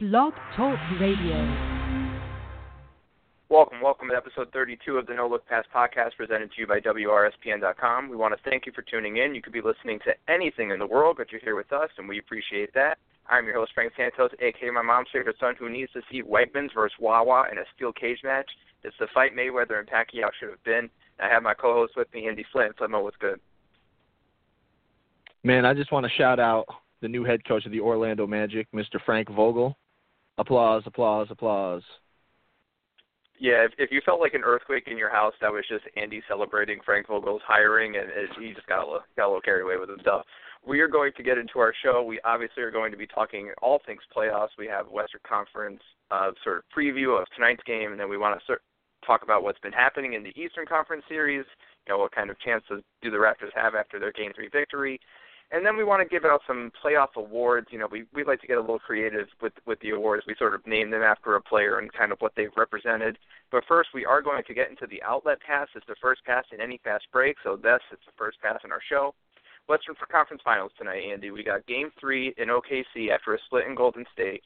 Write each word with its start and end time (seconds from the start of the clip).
Blog 0.00 0.32
Talk 0.54 0.78
Radio. 1.00 1.34
Welcome, 3.48 3.80
welcome 3.82 4.06
to 4.10 4.14
episode 4.14 4.52
32 4.52 4.96
of 4.96 5.08
the 5.08 5.14
No 5.14 5.26
Look 5.26 5.44
Pass 5.48 5.64
podcast 5.74 6.10
presented 6.16 6.52
to 6.52 6.60
you 6.60 6.68
by 6.68 6.78
WRSPN.com. 6.78 8.08
We 8.08 8.14
want 8.14 8.32
to 8.32 8.48
thank 8.48 8.64
you 8.64 8.70
for 8.70 8.82
tuning 8.82 9.16
in. 9.16 9.34
You 9.34 9.42
could 9.42 9.52
be 9.52 9.60
listening 9.60 9.98
to 10.04 10.12
anything 10.32 10.70
in 10.70 10.78
the 10.78 10.86
world, 10.86 11.16
but 11.18 11.32
you're 11.32 11.40
here 11.40 11.56
with 11.56 11.72
us, 11.72 11.90
and 11.98 12.08
we 12.08 12.20
appreciate 12.20 12.72
that. 12.74 12.98
I'm 13.28 13.44
your 13.44 13.56
host, 13.56 13.72
Frank 13.74 13.92
Santos, 13.96 14.30
aka 14.38 14.70
my 14.70 14.82
mom's 14.82 15.08
favorite 15.12 15.34
son, 15.40 15.56
who 15.58 15.68
needs 15.68 15.90
to 15.94 16.02
see 16.08 16.22
Wegmans 16.22 16.72
versus 16.72 16.96
Wawa 17.00 17.46
in 17.50 17.58
a 17.58 17.64
steel 17.74 17.92
cage 17.92 18.20
match. 18.22 18.48
It's 18.84 18.94
the 19.00 19.08
fight 19.12 19.32
Mayweather 19.34 19.80
and 19.80 19.88
Pacquiao 19.88 20.30
should 20.38 20.50
have 20.50 20.62
been. 20.62 20.88
I 21.18 21.26
have 21.26 21.42
my 21.42 21.54
co-host 21.54 21.94
with 21.96 22.06
me, 22.14 22.28
Andy 22.28 22.46
Flint. 22.52 22.78
Flint, 22.78 22.92
what's 22.92 23.16
good? 23.16 23.40
Man, 25.42 25.66
I 25.66 25.74
just 25.74 25.90
want 25.90 26.06
to 26.06 26.12
shout 26.16 26.38
out 26.38 26.66
the 27.00 27.08
new 27.08 27.24
head 27.24 27.44
coach 27.44 27.66
of 27.66 27.72
the 27.72 27.80
Orlando 27.80 28.28
Magic, 28.28 28.70
Mr. 28.70 29.00
Frank 29.04 29.28
Vogel. 29.28 29.76
Applause, 30.38 30.84
applause, 30.86 31.26
applause. 31.30 31.82
Yeah, 33.40 33.64
if, 33.64 33.72
if 33.78 33.90
you 33.92 34.00
felt 34.04 34.20
like 34.20 34.34
an 34.34 34.42
earthquake 34.44 34.88
in 34.88 34.98
your 34.98 35.10
house, 35.10 35.34
that 35.40 35.52
was 35.52 35.64
just 35.68 35.84
Andy 35.96 36.22
celebrating 36.28 36.80
Frank 36.84 37.06
Vogel's 37.06 37.42
hiring, 37.46 37.96
and 37.96 38.06
he 38.40 38.52
just 38.52 38.66
got 38.66 38.82
a 38.82 38.86
little, 38.86 39.00
got 39.16 39.26
a 39.26 39.28
little 39.28 39.40
carried 39.40 39.62
away 39.62 39.76
with 39.76 39.88
himself. 39.88 40.22
We 40.66 40.80
are 40.80 40.88
going 40.88 41.12
to 41.16 41.22
get 41.22 41.38
into 41.38 41.60
our 41.60 41.72
show. 41.84 42.02
We 42.02 42.20
obviously 42.24 42.64
are 42.64 42.72
going 42.72 42.90
to 42.90 42.98
be 42.98 43.06
talking 43.06 43.52
all 43.62 43.80
things 43.86 44.00
playoffs. 44.14 44.48
We 44.58 44.66
have 44.66 44.88
Western 44.88 45.20
Conference 45.28 45.80
uh, 46.10 46.32
sort 46.42 46.58
of 46.58 46.64
preview 46.76 47.20
of 47.20 47.28
tonight's 47.36 47.62
game, 47.64 47.92
and 47.92 48.00
then 48.00 48.08
we 48.08 48.18
want 48.18 48.38
to 48.38 48.44
sort 48.44 48.62
talk 49.06 49.22
about 49.22 49.44
what's 49.44 49.60
been 49.60 49.72
happening 49.72 50.14
in 50.14 50.24
the 50.24 50.36
Eastern 50.36 50.66
Conference 50.66 51.04
series. 51.08 51.44
You 51.86 51.94
know, 51.94 51.98
what 51.98 52.12
kind 52.12 52.30
of 52.30 52.38
chances 52.40 52.82
do 53.02 53.10
the 53.10 53.16
Raptors 53.16 53.54
have 53.54 53.74
after 53.76 54.00
their 54.00 54.12
Game 54.12 54.32
Three 54.34 54.48
victory? 54.48 55.00
And 55.50 55.64
then 55.64 55.78
we 55.78 55.84
want 55.84 56.02
to 56.02 56.08
give 56.08 56.26
out 56.26 56.42
some 56.46 56.70
playoff 56.84 57.16
awards. 57.16 57.68
You 57.70 57.78
know, 57.78 57.88
we 57.90 58.04
we 58.12 58.22
like 58.22 58.40
to 58.42 58.46
get 58.46 58.58
a 58.58 58.60
little 58.60 58.78
creative 58.78 59.28
with 59.40 59.54
with 59.66 59.80
the 59.80 59.90
awards. 59.90 60.24
We 60.26 60.34
sort 60.38 60.54
of 60.54 60.66
name 60.66 60.90
them 60.90 61.02
after 61.02 61.36
a 61.36 61.40
player 61.40 61.78
and 61.78 61.90
kind 61.92 62.12
of 62.12 62.20
what 62.20 62.32
they've 62.36 62.54
represented. 62.56 63.18
But 63.50 63.64
first, 63.66 63.90
we 63.94 64.04
are 64.04 64.20
going 64.20 64.44
to 64.44 64.54
get 64.54 64.68
into 64.68 64.86
the 64.86 65.02
outlet 65.02 65.38
pass. 65.40 65.68
It's 65.74 65.86
the 65.86 65.96
first 66.02 66.22
pass 66.24 66.44
in 66.52 66.60
any 66.60 66.78
fast 66.84 67.06
break, 67.12 67.36
so 67.42 67.56
thus 67.56 67.80
it's 67.90 68.04
the 68.04 68.12
first 68.18 68.40
pass 68.42 68.60
in 68.62 68.72
our 68.72 68.82
show. 68.86 69.14
Western 69.68 69.94
Conference 70.10 70.42
Finals 70.44 70.72
tonight, 70.78 71.02
Andy. 71.10 71.30
We 71.30 71.42
got 71.42 71.66
Game 71.66 71.90
Three 71.98 72.34
in 72.36 72.48
OKC 72.48 73.10
after 73.10 73.34
a 73.34 73.38
split 73.46 73.66
in 73.66 73.74
Golden 73.74 74.04
State. 74.12 74.42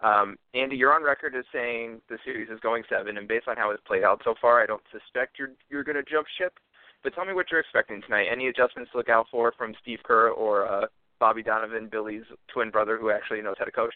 Um, 0.00 0.36
Andy, 0.54 0.76
you're 0.76 0.94
on 0.94 1.02
record 1.02 1.34
as 1.34 1.44
saying 1.52 2.02
the 2.08 2.18
series 2.24 2.50
is 2.50 2.60
going 2.60 2.82
seven, 2.88 3.16
and 3.16 3.26
based 3.28 3.48
on 3.48 3.56
how 3.56 3.70
it's 3.70 3.82
played 3.86 4.04
out 4.04 4.20
so 4.24 4.34
far, 4.40 4.62
I 4.62 4.66
don't 4.66 4.82
suspect 4.92 5.38
you're 5.38 5.52
you're 5.70 5.84
going 5.84 5.96
to 5.96 6.02
jump 6.02 6.26
ship. 6.38 6.54
But 7.06 7.14
tell 7.14 7.24
me 7.24 7.34
what 7.34 7.46
you're 7.52 7.60
expecting 7.60 8.02
tonight. 8.02 8.26
Any 8.32 8.48
adjustments 8.48 8.90
to 8.90 8.96
look 8.96 9.08
out 9.08 9.26
for 9.30 9.52
from 9.56 9.74
Steve 9.80 10.00
Kerr 10.02 10.30
or 10.30 10.66
uh, 10.66 10.86
Bobby 11.20 11.40
Donovan, 11.40 11.88
Billy's 11.88 12.24
twin 12.52 12.68
brother, 12.68 12.98
who 12.98 13.12
actually 13.12 13.40
knows 13.42 13.54
how 13.60 13.64
to 13.64 13.70
coach? 13.70 13.94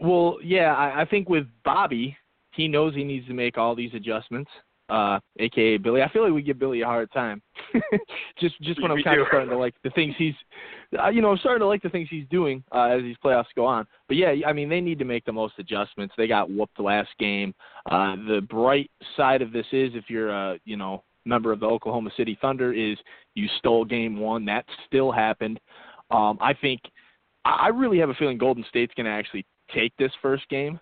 Well, 0.00 0.38
yeah, 0.42 0.74
I, 0.74 1.02
I 1.02 1.04
think 1.04 1.28
with 1.28 1.44
Bobby, 1.62 2.16
he 2.52 2.66
knows 2.66 2.94
he 2.94 3.04
needs 3.04 3.26
to 3.26 3.34
make 3.34 3.58
all 3.58 3.76
these 3.76 3.92
adjustments. 3.92 4.50
Uh, 4.88 5.20
aka 5.38 5.76
Billy. 5.76 6.00
I 6.00 6.10
feel 6.10 6.24
like 6.24 6.32
we 6.32 6.40
give 6.40 6.58
Billy 6.58 6.80
a 6.80 6.86
hard 6.86 7.12
time. 7.12 7.42
just 8.40 8.58
just 8.62 8.80
when 8.80 8.90
I'm 8.90 9.02
kind 9.02 9.20
of 9.20 9.26
starting 9.28 9.50
to 9.50 9.58
like 9.58 9.74
the 9.84 9.90
things 9.90 10.14
he's, 10.16 10.34
uh, 10.98 11.10
you 11.10 11.20
know, 11.20 11.30
I'm 11.30 11.38
starting 11.38 11.60
to 11.60 11.66
like 11.66 11.82
the 11.82 11.90
things 11.90 12.08
he's 12.10 12.26
doing 12.30 12.64
uh, 12.74 12.84
as 12.84 13.02
these 13.02 13.16
playoffs 13.22 13.44
go 13.54 13.66
on. 13.66 13.86
But 14.08 14.16
yeah, 14.16 14.32
I 14.46 14.54
mean, 14.54 14.70
they 14.70 14.80
need 14.80 14.98
to 14.98 15.04
make 15.04 15.26
the 15.26 15.32
most 15.32 15.58
adjustments. 15.58 16.14
They 16.16 16.26
got 16.26 16.50
whooped 16.50 16.80
last 16.80 17.10
game. 17.18 17.54
Uh, 17.84 18.16
the 18.16 18.40
bright 18.48 18.90
side 19.14 19.42
of 19.42 19.52
this 19.52 19.66
is 19.72 19.92
if 19.94 20.04
you're, 20.08 20.34
uh, 20.34 20.56
you 20.64 20.78
know, 20.78 21.04
member 21.30 21.52
of 21.52 21.60
the 21.60 21.66
Oklahoma 21.66 22.10
City 22.16 22.36
Thunder 22.42 22.74
is 22.74 22.98
you 23.34 23.48
stole 23.58 23.86
game 23.86 24.18
one. 24.18 24.44
That 24.44 24.66
still 24.86 25.10
happened. 25.10 25.58
Um, 26.10 26.36
I 26.42 26.52
think 26.52 26.80
I 27.46 27.68
really 27.68 27.98
have 27.98 28.10
a 28.10 28.14
feeling 28.14 28.36
Golden 28.36 28.64
State's 28.68 28.92
going 28.94 29.06
to 29.06 29.12
actually 29.12 29.46
take 29.74 29.96
this 29.96 30.12
first 30.20 30.46
game 30.50 30.78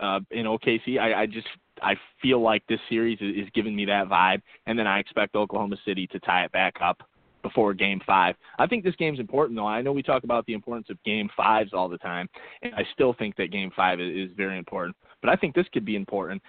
uh, 0.00 0.20
in 0.30 0.46
OKC. 0.46 0.98
I, 0.98 1.22
I 1.22 1.26
just 1.26 1.48
I 1.82 1.94
feel 2.22 2.40
like 2.40 2.62
this 2.68 2.80
series 2.88 3.18
is, 3.20 3.44
is 3.44 3.50
giving 3.54 3.76
me 3.76 3.84
that 3.86 4.08
vibe, 4.08 4.40
and 4.66 4.78
then 4.78 4.86
I 4.86 5.00
expect 5.00 5.34
Oklahoma 5.34 5.76
City 5.84 6.06
to 6.08 6.20
tie 6.20 6.44
it 6.44 6.52
back 6.52 6.76
up 6.80 7.02
before 7.42 7.74
game 7.74 8.00
five. 8.06 8.36
I 8.58 8.66
think 8.66 8.84
this 8.84 8.94
game's 8.96 9.18
important 9.18 9.56
though. 9.58 9.66
I 9.66 9.82
know 9.82 9.92
we 9.92 10.02
talk 10.02 10.24
about 10.24 10.46
the 10.46 10.54
importance 10.54 10.88
of 10.90 11.02
game 11.04 11.28
fives 11.36 11.72
all 11.72 11.88
the 11.88 11.98
time, 11.98 12.28
and 12.62 12.74
I 12.74 12.86
still 12.94 13.14
think 13.18 13.36
that 13.36 13.50
game 13.50 13.70
five 13.74 14.00
is, 14.00 14.30
is 14.30 14.36
very 14.36 14.58
important. 14.58 14.96
But 15.20 15.30
I 15.30 15.36
think 15.36 15.54
this 15.54 15.66
could 15.72 15.84
be 15.84 15.96
important. 15.96 16.42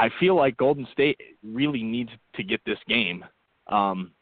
I 0.00 0.08
feel 0.18 0.34
like 0.34 0.56
Golden 0.56 0.88
State 0.92 1.20
really 1.44 1.82
needs 1.82 2.10
to 2.34 2.42
get 2.42 2.62
this 2.64 2.78
game, 2.88 3.22
um, 3.66 4.12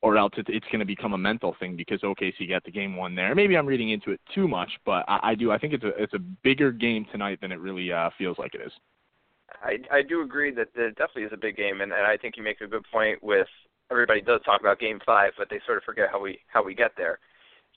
or 0.00 0.16
else 0.16 0.32
it, 0.38 0.46
it's 0.48 0.64
going 0.66 0.78
to 0.78 0.86
become 0.86 1.12
a 1.12 1.18
mental 1.18 1.54
thing 1.60 1.76
because 1.76 2.00
OKC 2.00 2.48
got 2.48 2.64
the 2.64 2.70
game 2.70 2.96
one 2.96 3.14
there. 3.14 3.34
Maybe 3.34 3.58
I'm 3.58 3.66
reading 3.66 3.90
into 3.90 4.12
it 4.12 4.20
too 4.34 4.48
much, 4.48 4.70
but 4.86 5.04
I, 5.08 5.20
I 5.22 5.34
do. 5.34 5.52
I 5.52 5.58
think 5.58 5.74
it's 5.74 5.84
a 5.84 5.88
it's 6.02 6.14
a 6.14 6.18
bigger 6.18 6.72
game 6.72 7.04
tonight 7.12 7.40
than 7.42 7.52
it 7.52 7.60
really 7.60 7.92
uh, 7.92 8.08
feels 8.16 8.38
like 8.38 8.54
it 8.54 8.62
is. 8.62 8.72
I 9.62 9.76
I 9.94 10.00
do 10.00 10.22
agree 10.22 10.50
that 10.52 10.68
it 10.74 10.96
definitely 10.96 11.24
is 11.24 11.32
a 11.34 11.36
big 11.36 11.58
game, 11.58 11.82
and, 11.82 11.92
and 11.92 12.06
I 12.06 12.16
think 12.16 12.38
you 12.38 12.42
make 12.42 12.62
a 12.62 12.66
good 12.66 12.84
point 12.90 13.22
with 13.22 13.48
everybody 13.90 14.22
does 14.22 14.40
talk 14.46 14.62
about 14.62 14.80
Game 14.80 14.98
Five, 15.04 15.32
but 15.36 15.50
they 15.50 15.60
sort 15.66 15.76
of 15.76 15.84
forget 15.84 16.08
how 16.10 16.22
we 16.22 16.38
how 16.46 16.64
we 16.64 16.74
get 16.74 16.92
there. 16.96 17.18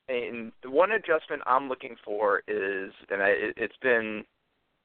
And 0.08 0.54
the 0.64 0.70
one 0.70 0.92
adjustment 0.92 1.42
I'm 1.46 1.68
looking 1.68 1.96
for 2.06 2.44
is, 2.48 2.94
and 3.10 3.22
I, 3.22 3.30
it, 3.30 3.54
it's 3.58 3.78
been 3.82 4.24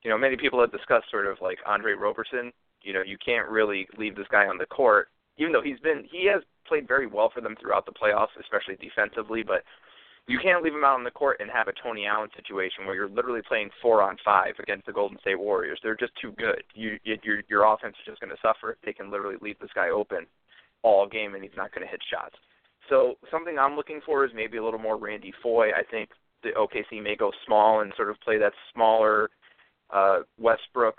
you 0.03 0.11
know, 0.11 0.19
many 0.19 0.37
people 0.37 0.61
have 0.61 0.73
discussed 0.73 1.11
sort 1.11 1.27
of 1.27 1.39
like 1.41 1.59
Andre 1.67 1.93
Roberson. 1.93 2.53
You 2.83 2.93
know, 2.93 3.03
you 3.03 3.19
can't 3.25 3.49
really 3.49 3.87
leave 3.99 4.17
this 4.17 4.29
guy 4.31 4.47
on 4.47 4.59
the 4.59 4.67
court, 4.67 5.09
even 5.37 5.53
though 5.53 5.63
he's 5.63 5.81
been 5.81 6.05
he 6.11 6.27
has 6.33 6.43
played 6.67 6.89
very 6.89 7.07
well 7.07 7.31
for 7.33 7.41
them 7.41 7.57
throughout 7.61 7.87
the 7.87 7.93
playoffs, 7.93 8.39
especially 8.41 8.77
defensively. 8.77 9.43
But 9.43 9.63
you 10.27 10.39
can't 10.43 10.63
leave 10.63 10.75
him 10.75 10.85
out 10.85 10.95
on 10.95 11.05
the 11.05 11.11
court 11.11 11.39
and 11.41 11.51
have 11.51 11.69
a 11.69 11.73
Tony 11.83 12.07
Allen 12.07 12.31
situation 12.37 12.87
where 12.87 12.95
you're 12.95 13.09
literally 13.09 13.43
playing 13.47 13.71
four 13.83 14.03
on 14.03 14.17
five 14.25 14.55
against 14.59 14.87
the 14.87 14.93
Golden 14.93 15.19
State 15.21 15.39
Warriors. 15.39 15.81
They're 15.83 15.97
just 15.97 16.13
too 16.21 16.33
good. 16.39 16.63
You, 16.75 16.99
your 17.03 17.43
your 17.49 17.73
offense 17.73 17.97
is 18.01 18.07
just 18.07 18.21
going 18.21 18.31
to 18.31 18.41
suffer 18.41 18.73
if 18.73 18.79
they 18.85 18.93
can 18.93 19.11
literally 19.11 19.37
leave 19.41 19.59
this 19.59 19.75
guy 19.75 19.91
open 19.91 20.27
all 20.83 21.07
game 21.07 21.35
and 21.35 21.43
he's 21.43 21.57
not 21.57 21.75
going 21.75 21.85
to 21.85 21.91
hit 21.91 22.01
shots. 22.11 22.37
So 22.89 23.15
something 23.31 23.59
I'm 23.59 23.77
looking 23.77 24.01
for 24.05 24.25
is 24.25 24.31
maybe 24.35 24.57
a 24.57 24.65
little 24.65 24.81
more 24.81 24.97
Randy 24.97 25.33
Foye. 25.43 25.71
I 25.77 25.83
think 25.91 26.11
the 26.43 26.51
OKC 26.51 27.03
may 27.03 27.17
go 27.17 27.31
small 27.47 27.81
and 27.81 27.93
sort 27.97 28.09
of 28.09 28.21
play 28.21 28.39
that 28.39 28.53
smaller 28.73 29.29
uh, 29.93 30.21
Westbrook, 30.39 30.97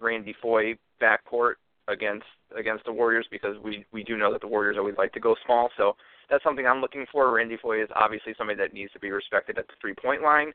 Randy 0.00 0.34
Foye 0.40 0.74
backcourt 1.02 1.54
against 1.88 2.26
against 2.56 2.84
the 2.84 2.92
Warriors 2.92 3.26
because 3.30 3.56
we 3.62 3.84
we 3.92 4.04
do 4.04 4.16
know 4.16 4.32
that 4.32 4.40
the 4.40 4.48
Warriors 4.48 4.76
always 4.78 4.96
like 4.98 5.12
to 5.12 5.20
go 5.20 5.34
small. 5.44 5.70
So 5.76 5.94
that's 6.30 6.44
something 6.44 6.66
I'm 6.66 6.80
looking 6.80 7.06
for. 7.10 7.32
Randy 7.32 7.56
Foye 7.60 7.82
is 7.82 7.88
obviously 7.94 8.34
somebody 8.36 8.58
that 8.58 8.72
needs 8.72 8.92
to 8.92 9.00
be 9.00 9.10
respected 9.10 9.58
at 9.58 9.66
the 9.66 9.74
three 9.80 9.94
point 9.94 10.22
line. 10.22 10.52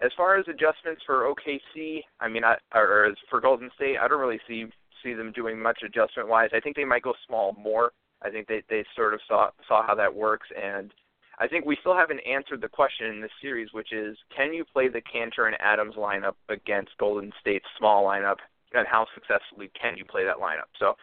As 0.00 0.10
far 0.16 0.38
as 0.38 0.46
adjustments 0.46 1.02
for 1.04 1.32
OKC, 1.34 2.02
I 2.20 2.28
mean, 2.28 2.44
I, 2.44 2.54
or, 2.72 3.06
or 3.06 3.14
for 3.28 3.40
Golden 3.40 3.68
State, 3.74 3.96
I 4.00 4.06
don't 4.06 4.20
really 4.20 4.40
see 4.46 4.66
see 5.02 5.14
them 5.14 5.32
doing 5.32 5.60
much 5.60 5.80
adjustment 5.84 6.28
wise. 6.28 6.50
I 6.52 6.60
think 6.60 6.76
they 6.76 6.84
might 6.84 7.02
go 7.02 7.14
small 7.26 7.56
more. 7.58 7.92
I 8.22 8.30
think 8.30 8.46
they 8.46 8.62
they 8.68 8.84
sort 8.94 9.14
of 9.14 9.20
saw 9.26 9.50
saw 9.66 9.86
how 9.86 9.94
that 9.94 10.14
works 10.14 10.48
and 10.56 10.92
I 11.40 11.46
think 11.46 11.64
we 11.64 11.76
still 11.80 11.94
haven't 11.94 12.20
answered 12.20 12.60
the 12.60 12.68
question 12.68 13.06
in 13.06 13.20
this 13.20 13.30
series, 13.40 13.72
which 13.72 13.92
is 13.92 14.16
can 14.34 14.52
you 14.52 14.64
play 14.64 14.88
the 14.88 15.00
Kanter 15.00 15.46
and 15.46 15.56
Adams 15.60 15.94
lineup 15.94 16.34
against 16.48 16.98
Golden 16.98 17.32
State's 17.40 17.64
small 17.78 18.04
lineup, 18.04 18.36
and 18.74 18.86
how 18.86 19.06
successfully 19.14 19.70
can 19.80 19.96
you 19.96 20.04
play 20.04 20.24
that 20.24 20.38
lineup? 20.38 20.68
So 20.78 20.94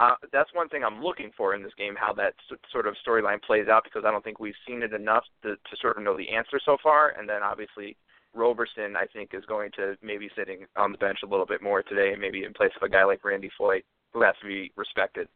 uh, 0.00 0.14
that's 0.32 0.52
one 0.52 0.68
thing 0.68 0.82
I'm 0.82 1.02
looking 1.02 1.30
for 1.36 1.54
in 1.54 1.62
this 1.62 1.72
game, 1.78 1.94
how 1.96 2.12
that 2.14 2.34
sort 2.72 2.88
of 2.88 2.96
storyline 3.06 3.40
plays 3.40 3.68
out, 3.68 3.84
because 3.84 4.02
I 4.04 4.10
don't 4.10 4.24
think 4.24 4.40
we've 4.40 4.54
seen 4.66 4.82
it 4.82 4.92
enough 4.92 5.24
to, 5.42 5.54
to 5.54 5.76
sort 5.80 5.96
of 5.96 6.02
know 6.02 6.16
the 6.16 6.34
answer 6.34 6.58
so 6.64 6.76
far. 6.82 7.14
And 7.16 7.28
then 7.28 7.44
obviously 7.44 7.96
Roberson, 8.34 8.96
I 8.96 9.06
think, 9.12 9.30
is 9.32 9.44
going 9.44 9.70
to 9.76 9.96
maybe 10.02 10.28
sitting 10.36 10.66
on 10.76 10.90
the 10.90 10.98
bench 10.98 11.18
a 11.22 11.28
little 11.28 11.46
bit 11.46 11.62
more 11.62 11.84
today, 11.84 12.10
and 12.12 12.20
maybe 12.20 12.42
in 12.42 12.52
place 12.52 12.72
of 12.74 12.82
a 12.82 12.88
guy 12.88 13.04
like 13.04 13.24
Randy 13.24 13.50
Foye, 13.56 13.82
who 14.12 14.22
has 14.22 14.34
to 14.40 14.48
be 14.48 14.72
respected. 14.76 15.28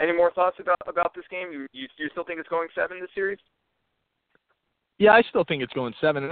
Any 0.00 0.12
more 0.12 0.32
thoughts 0.32 0.56
about 0.60 0.78
about 0.86 1.14
this 1.14 1.24
game? 1.30 1.50
You 1.52 1.66
you, 1.72 1.86
you 1.96 2.08
still 2.10 2.24
think 2.24 2.38
it's 2.38 2.48
going 2.48 2.68
seven 2.74 3.00
this 3.00 3.10
series? 3.14 3.38
Yeah, 4.98 5.12
I 5.12 5.22
still 5.22 5.44
think 5.44 5.62
it's 5.62 5.72
going 5.72 5.94
seven. 6.00 6.28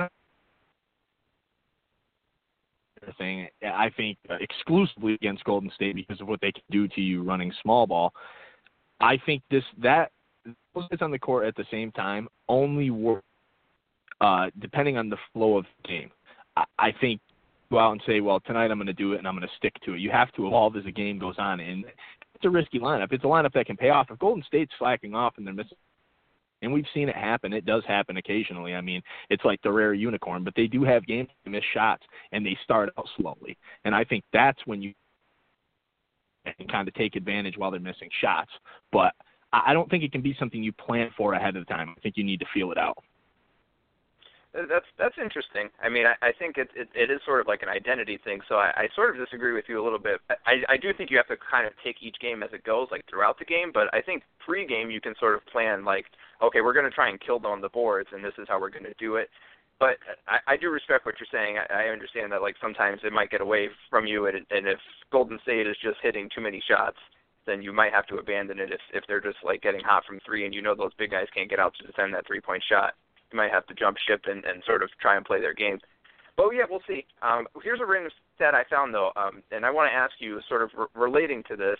Thing 3.18 3.46
I 3.62 3.88
think 3.96 4.18
uh, 4.28 4.34
exclusively 4.40 5.14
against 5.14 5.44
Golden 5.44 5.70
State 5.76 5.94
because 5.94 6.20
of 6.20 6.26
what 6.26 6.40
they 6.40 6.50
can 6.50 6.64
do 6.72 6.88
to 6.88 7.00
you 7.00 7.22
running 7.22 7.52
small 7.62 7.86
ball. 7.86 8.12
I 9.00 9.16
think 9.24 9.42
this 9.48 9.62
that 9.80 10.10
those 10.74 10.88
guys 10.90 10.98
on 11.00 11.12
the 11.12 11.18
court 11.18 11.46
at 11.46 11.54
the 11.54 11.64
same 11.70 11.92
time 11.92 12.26
only 12.48 12.90
work 12.90 13.22
uh, 14.20 14.50
depending 14.58 14.96
on 14.96 15.08
the 15.08 15.18
flow 15.32 15.56
of 15.56 15.66
the 15.82 15.88
game. 15.88 16.10
I, 16.56 16.64
I 16.78 16.92
think 17.00 17.20
go 17.70 17.78
out 17.78 17.92
and 17.92 18.02
say, 18.06 18.20
well, 18.20 18.40
tonight 18.40 18.70
I'm 18.70 18.78
going 18.78 18.86
to 18.86 18.92
do 18.92 19.12
it 19.12 19.18
and 19.18 19.28
I'm 19.28 19.36
going 19.36 19.46
to 19.46 19.54
stick 19.56 19.74
to 19.84 19.94
it. 19.94 20.00
You 20.00 20.10
have 20.10 20.32
to 20.32 20.46
evolve 20.46 20.76
as 20.76 20.84
the 20.84 20.92
game 20.92 21.18
goes 21.18 21.34
on, 21.38 21.60
and 21.60 21.84
it's 22.34 22.44
a 22.44 22.50
risky 22.50 22.78
lineup. 22.78 23.12
It's 23.12 23.24
a 23.24 23.28
lineup 23.28 23.52
that 23.52 23.66
can 23.66 23.76
pay 23.76 23.90
off. 23.90 24.08
If 24.10 24.18
Golden 24.18 24.42
State's 24.44 24.72
slacking 24.78 25.14
off 25.14 25.34
and 25.36 25.46
they're 25.46 25.54
missing 25.54 25.78
and 26.66 26.74
we've 26.74 26.84
seen 26.92 27.08
it 27.08 27.14
happen. 27.14 27.52
It 27.52 27.64
does 27.64 27.84
happen 27.86 28.16
occasionally. 28.16 28.74
I 28.74 28.80
mean, 28.80 29.00
it's 29.30 29.44
like 29.44 29.62
the 29.62 29.70
rare 29.70 29.94
unicorn, 29.94 30.42
but 30.42 30.52
they 30.56 30.66
do 30.66 30.82
have 30.82 31.06
games 31.06 31.28
to 31.44 31.50
miss 31.50 31.62
shots, 31.72 32.02
and 32.32 32.44
they 32.44 32.58
start 32.64 32.90
out 32.98 33.08
slowly. 33.16 33.56
And 33.84 33.94
I 33.94 34.02
think 34.02 34.24
that's 34.32 34.58
when 34.66 34.82
you 34.82 34.92
can 36.58 36.66
kind 36.66 36.88
of 36.88 36.94
take 36.94 37.14
advantage 37.14 37.56
while 37.56 37.70
they're 37.70 37.78
missing 37.78 38.10
shots. 38.20 38.50
But 38.90 39.12
I 39.52 39.72
don't 39.72 39.88
think 39.88 40.02
it 40.02 40.10
can 40.10 40.22
be 40.22 40.34
something 40.40 40.60
you 40.60 40.72
plan 40.72 41.10
for 41.16 41.34
ahead 41.34 41.54
of 41.54 41.68
time. 41.68 41.94
I 41.96 42.00
think 42.00 42.16
you 42.16 42.24
need 42.24 42.40
to 42.40 42.46
feel 42.52 42.72
it 42.72 42.78
out. 42.78 42.98
That's 44.56 44.86
that's 44.98 45.14
interesting. 45.20 45.68
I 45.82 45.88
mean, 45.88 46.06
I, 46.06 46.16
I 46.24 46.32
think 46.32 46.56
it, 46.56 46.70
it 46.74 46.88
it 46.94 47.10
is 47.10 47.20
sort 47.26 47.40
of 47.40 47.46
like 47.46 47.62
an 47.62 47.68
identity 47.68 48.18
thing. 48.22 48.40
So 48.48 48.56
I, 48.56 48.72
I 48.74 48.88
sort 48.96 49.10
of 49.10 49.20
disagree 49.22 49.52
with 49.52 49.66
you 49.68 49.80
a 49.80 49.84
little 49.84 49.98
bit. 49.98 50.20
I 50.46 50.64
I 50.68 50.76
do 50.76 50.92
think 50.96 51.10
you 51.10 51.18
have 51.18 51.28
to 51.28 51.36
kind 51.36 51.66
of 51.66 51.72
take 51.84 51.96
each 52.00 52.16
game 52.20 52.42
as 52.42 52.50
it 52.52 52.64
goes, 52.64 52.88
like 52.90 53.04
throughout 53.08 53.38
the 53.38 53.44
game. 53.44 53.70
But 53.72 53.92
I 53.92 54.00
think 54.00 54.22
pre-game 54.40 54.90
you 54.90 55.00
can 55.00 55.14
sort 55.20 55.34
of 55.34 55.44
plan 55.46 55.84
like, 55.84 56.06
okay, 56.42 56.62
we're 56.62 56.72
going 56.72 56.88
to 56.88 56.94
try 56.94 57.10
and 57.10 57.20
kill 57.20 57.38
them 57.38 57.52
on 57.52 57.60
the 57.60 57.68
boards, 57.68 58.08
and 58.12 58.24
this 58.24 58.32
is 58.38 58.46
how 58.48 58.58
we're 58.60 58.70
going 58.70 58.84
to 58.84 58.94
do 58.98 59.16
it. 59.16 59.28
But 59.78 59.98
I, 60.26 60.54
I 60.54 60.56
do 60.56 60.70
respect 60.70 61.04
what 61.04 61.16
you're 61.20 61.28
saying. 61.30 61.58
I, 61.58 61.84
I 61.84 61.92
understand 61.92 62.32
that 62.32 62.40
like 62.40 62.56
sometimes 62.60 63.00
it 63.04 63.12
might 63.12 63.30
get 63.30 63.42
away 63.42 63.68
from 63.90 64.06
you, 64.06 64.26
and, 64.26 64.36
and 64.50 64.66
if 64.66 64.78
Golden 65.12 65.38
State 65.42 65.66
is 65.66 65.76
just 65.82 65.98
hitting 66.02 66.30
too 66.34 66.40
many 66.40 66.62
shots, 66.66 66.96
then 67.46 67.60
you 67.60 67.72
might 67.72 67.92
have 67.92 68.06
to 68.06 68.16
abandon 68.16 68.58
it 68.58 68.72
if 68.72 68.80
if 68.94 69.04
they're 69.06 69.20
just 69.20 69.38
like 69.44 69.60
getting 69.60 69.84
hot 69.84 70.04
from 70.06 70.18
three, 70.24 70.46
and 70.46 70.54
you 70.54 70.62
know 70.62 70.74
those 70.74 70.94
big 70.96 71.10
guys 71.10 71.26
can't 71.34 71.50
get 71.50 71.60
out 71.60 71.74
to 71.76 71.86
defend 71.86 72.14
that 72.14 72.26
three-point 72.26 72.64
shot 72.68 72.94
might 73.32 73.50
have 73.50 73.66
to 73.66 73.74
jump 73.74 73.96
ship 74.06 74.22
and, 74.26 74.44
and 74.44 74.62
sort 74.64 74.82
of 74.82 74.90
try 75.00 75.16
and 75.16 75.24
play 75.24 75.40
their 75.40 75.54
game. 75.54 75.78
But 76.36 76.50
yeah, 76.50 76.64
we'll 76.68 76.82
see. 76.86 77.06
Um, 77.22 77.46
here's 77.62 77.80
a 77.80 77.86
random 77.86 78.12
stat 78.34 78.54
I 78.54 78.64
found 78.68 78.92
though, 78.92 79.10
um, 79.16 79.42
and 79.50 79.64
I 79.64 79.70
want 79.70 79.90
to 79.90 79.96
ask 79.96 80.12
you, 80.18 80.40
sort 80.48 80.62
of 80.62 80.70
re- 80.76 80.86
relating 80.94 81.42
to 81.48 81.56
this, 81.56 81.78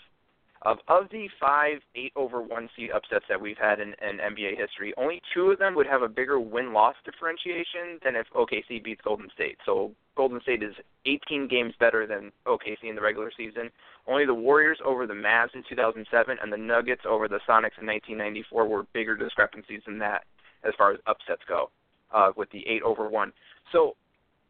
of 0.62 0.78
of 0.88 1.08
the 1.10 1.28
five 1.38 1.78
eight 1.94 2.12
over 2.16 2.40
one 2.40 2.70
seed 2.74 2.90
upsets 2.90 3.26
that 3.28 3.40
we've 3.40 3.58
had 3.58 3.80
in, 3.80 3.94
in 4.00 4.18
NBA 4.18 4.56
history, 4.58 4.94
only 4.96 5.20
two 5.34 5.50
of 5.50 5.58
them 5.58 5.74
would 5.74 5.86
have 5.86 6.00
a 6.00 6.08
bigger 6.08 6.40
win 6.40 6.72
loss 6.72 6.94
differentiation 7.04 8.00
than 8.02 8.16
if 8.16 8.26
OKC 8.34 8.82
beats 8.82 9.02
Golden 9.04 9.28
State. 9.34 9.58
So 9.66 9.92
Golden 10.16 10.40
State 10.40 10.62
is 10.62 10.74
18 11.04 11.48
games 11.48 11.74
better 11.78 12.06
than 12.06 12.32
OKC 12.46 12.84
in 12.84 12.96
the 12.96 13.02
regular 13.02 13.30
season. 13.36 13.70
Only 14.08 14.24
the 14.24 14.34
Warriors 14.34 14.78
over 14.84 15.06
the 15.06 15.14
Mavs 15.14 15.54
in 15.54 15.62
2007 15.68 16.38
and 16.42 16.52
the 16.52 16.56
Nuggets 16.56 17.02
over 17.06 17.28
the 17.28 17.40
Sonics 17.46 17.76
in 17.78 17.86
1994 17.86 18.66
were 18.66 18.86
bigger 18.94 19.16
discrepancies 19.16 19.82
than 19.84 19.98
that 19.98 20.24
as 20.66 20.74
far 20.76 20.92
as 20.92 20.98
upsets 21.06 21.42
go, 21.48 21.70
uh, 22.12 22.32
with 22.36 22.50
the 22.50 22.66
eight 22.66 22.82
over 22.82 23.08
one. 23.08 23.32
So 23.72 23.96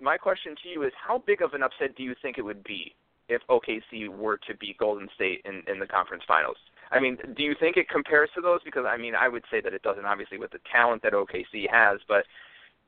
my 0.01 0.17
question 0.17 0.55
to 0.63 0.69
you 0.69 0.83
is, 0.85 0.93
how 0.97 1.23
big 1.27 1.43
of 1.43 1.55
an 1.55 1.63
upset 1.63 1.97
do 1.97 2.03
you 2.03 2.15
think 2.23 2.39
it 2.39 2.43
would 2.43 2.63
be 2.65 2.95
if 3.29 3.43
OKC 3.49 4.09
were 4.09 4.39
to 4.49 4.55
beat 4.57 4.79
Golden 4.79 5.09
State 5.15 5.43
in, 5.45 5.63
in 5.73 5.79
the 5.79 5.87
conference 5.87 6.23
finals? 6.27 6.57
I 6.91 7.01
mean, 7.01 7.19
do 7.37 7.43
you 7.43 7.55
think 7.59 7.77
it 7.77 7.89
compares 7.89 8.31
to 8.37 8.41
those? 8.41 8.61
Because 8.65 8.85
I 8.87 8.97
mean, 8.97 9.15
I 9.15 9.29
would 9.29 9.45
say 9.51 9.61
that 9.61 9.75
it 9.75 9.83
doesn't, 9.83 10.05
obviously, 10.05 10.39
with 10.39 10.53
the 10.53 10.61
talent 10.71 11.03
that 11.03 11.13
OKC 11.13 11.69
has, 11.71 11.99
but 12.07 12.25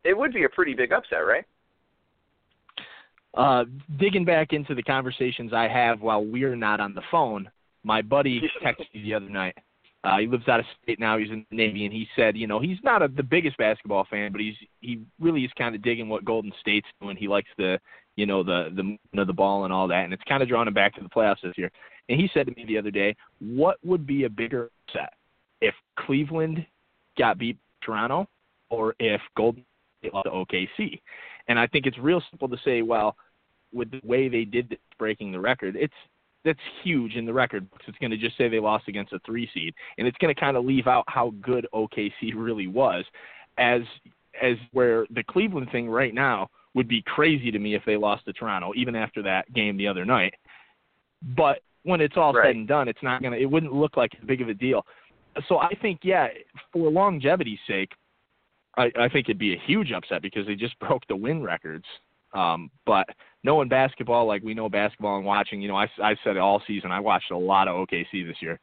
it 0.04 0.16
would 0.16 0.32
be 0.32 0.44
a 0.44 0.48
pretty 0.48 0.74
big 0.74 0.92
upset, 0.92 1.26
right? 1.26 1.44
Uh, 3.34 3.64
digging 3.98 4.24
back 4.24 4.52
into 4.52 4.74
the 4.74 4.82
conversations 4.82 5.52
I 5.52 5.68
have 5.68 6.00
while 6.00 6.24
we're 6.24 6.56
not 6.56 6.80
on 6.80 6.94
the 6.94 7.02
phone, 7.10 7.50
my 7.82 8.02
buddy 8.02 8.40
texted 8.64 8.92
me 8.94 9.02
the 9.02 9.14
other 9.14 9.28
night 9.28 9.56
uh, 10.04 10.18
he 10.18 10.26
lives 10.26 10.46
out 10.48 10.60
of 10.60 10.66
state 10.82 11.00
now. 11.00 11.18
He's 11.18 11.30
in 11.30 11.44
the 11.50 11.56
Navy, 11.56 11.84
and 11.84 11.92
he 11.92 12.06
said, 12.14 12.36
you 12.36 12.46
know, 12.46 12.60
he's 12.60 12.78
not 12.84 13.02
a, 13.02 13.08
the 13.08 13.22
biggest 13.22 13.56
basketball 13.56 14.06
fan, 14.08 14.30
but 14.30 14.40
he's 14.40 14.54
he 14.80 15.00
really 15.18 15.44
is 15.44 15.50
kind 15.58 15.74
of 15.74 15.82
digging 15.82 16.08
what 16.08 16.24
Golden 16.24 16.52
State's 16.60 16.86
doing. 17.00 17.16
He 17.16 17.26
likes 17.26 17.48
the, 17.58 17.80
you 18.16 18.24
know, 18.24 18.44
the 18.44 18.68
the 18.74 18.82
you 18.84 18.98
know, 19.12 19.24
the 19.24 19.32
ball 19.32 19.64
and 19.64 19.72
all 19.72 19.88
that, 19.88 20.04
and 20.04 20.12
it's 20.12 20.22
kind 20.28 20.42
of 20.42 20.48
drawing 20.48 20.68
him 20.68 20.74
back 20.74 20.94
to 20.94 21.02
the 21.02 21.08
playoffs 21.08 21.42
this 21.42 21.58
year. 21.58 21.70
And 22.08 22.20
he 22.20 22.30
said 22.32 22.46
to 22.46 22.54
me 22.54 22.64
the 22.66 22.78
other 22.78 22.90
day, 22.90 23.16
what 23.40 23.78
would 23.84 24.06
be 24.06 24.24
a 24.24 24.30
bigger 24.30 24.70
upset 24.88 25.14
if 25.60 25.74
Cleveland 25.98 26.64
got 27.18 27.38
beat 27.38 27.58
Toronto, 27.84 28.28
or 28.70 28.94
if 29.00 29.20
Golden 29.36 29.64
State 29.98 30.14
lost 30.14 30.26
to 30.26 30.30
OKC? 30.30 31.00
And 31.48 31.58
I 31.58 31.66
think 31.66 31.86
it's 31.86 31.98
real 31.98 32.22
simple 32.30 32.48
to 32.48 32.56
say, 32.64 32.82
well, 32.82 33.16
with 33.72 33.90
the 33.90 34.00
way 34.04 34.28
they 34.28 34.44
did 34.44 34.68
this, 34.70 34.78
breaking 34.98 35.32
the 35.32 35.40
record, 35.40 35.76
it's 35.76 35.92
that's 36.44 36.58
huge 36.82 37.14
in 37.14 37.26
the 37.26 37.32
record 37.32 37.68
books. 37.70 37.84
It's 37.88 37.98
going 37.98 38.10
to 38.10 38.16
just 38.16 38.36
say 38.36 38.48
they 38.48 38.60
lost 38.60 38.88
against 38.88 39.12
a 39.12 39.18
three 39.26 39.48
seed, 39.52 39.74
and 39.98 40.06
it's 40.06 40.16
going 40.18 40.34
to 40.34 40.40
kind 40.40 40.56
of 40.56 40.64
leave 40.64 40.86
out 40.86 41.04
how 41.08 41.32
good 41.40 41.66
OKC 41.74 42.32
really 42.34 42.66
was, 42.66 43.04
as 43.58 43.82
as 44.40 44.56
where 44.72 45.06
the 45.10 45.24
Cleveland 45.24 45.68
thing 45.72 45.90
right 45.90 46.14
now 46.14 46.48
would 46.74 46.88
be 46.88 47.02
crazy 47.02 47.50
to 47.50 47.58
me 47.58 47.74
if 47.74 47.82
they 47.84 47.96
lost 47.96 48.24
to 48.26 48.32
Toronto, 48.32 48.72
even 48.76 48.94
after 48.94 49.22
that 49.22 49.52
game 49.52 49.76
the 49.76 49.88
other 49.88 50.04
night. 50.04 50.34
But 51.36 51.60
when 51.82 52.00
it's 52.00 52.16
all 52.16 52.32
right. 52.32 52.48
said 52.48 52.56
and 52.56 52.68
done, 52.68 52.88
it's 52.88 53.02
not 53.02 53.22
gonna. 53.22 53.36
It 53.36 53.50
wouldn't 53.50 53.72
look 53.72 53.96
like 53.96 54.12
as 54.20 54.26
big 54.26 54.40
of 54.40 54.48
a 54.48 54.54
deal. 54.54 54.86
So 55.48 55.58
I 55.58 55.74
think, 55.82 56.00
yeah, 56.02 56.28
for 56.72 56.90
longevity's 56.90 57.58
sake, 57.66 57.92
I, 58.76 58.90
I 58.98 59.08
think 59.08 59.28
it'd 59.28 59.38
be 59.38 59.54
a 59.54 59.62
huge 59.66 59.92
upset 59.92 60.22
because 60.22 60.46
they 60.46 60.54
just 60.54 60.78
broke 60.80 61.06
the 61.08 61.16
win 61.16 61.42
records. 61.42 61.84
Um, 62.34 62.70
but 62.86 63.06
knowing 63.42 63.68
basketball 63.68 64.26
like 64.26 64.42
we 64.42 64.54
know 64.54 64.68
basketball 64.68 65.16
and 65.16 65.24
watching, 65.24 65.60
you 65.60 65.68
know, 65.68 65.76
I, 65.76 65.88
I 66.02 66.14
said 66.24 66.36
it 66.36 66.38
all 66.38 66.62
season. 66.66 66.90
I 66.90 67.00
watched 67.00 67.30
a 67.30 67.36
lot 67.36 67.68
of 67.68 67.76
OKC 67.76 68.26
this 68.26 68.36
year. 68.40 68.60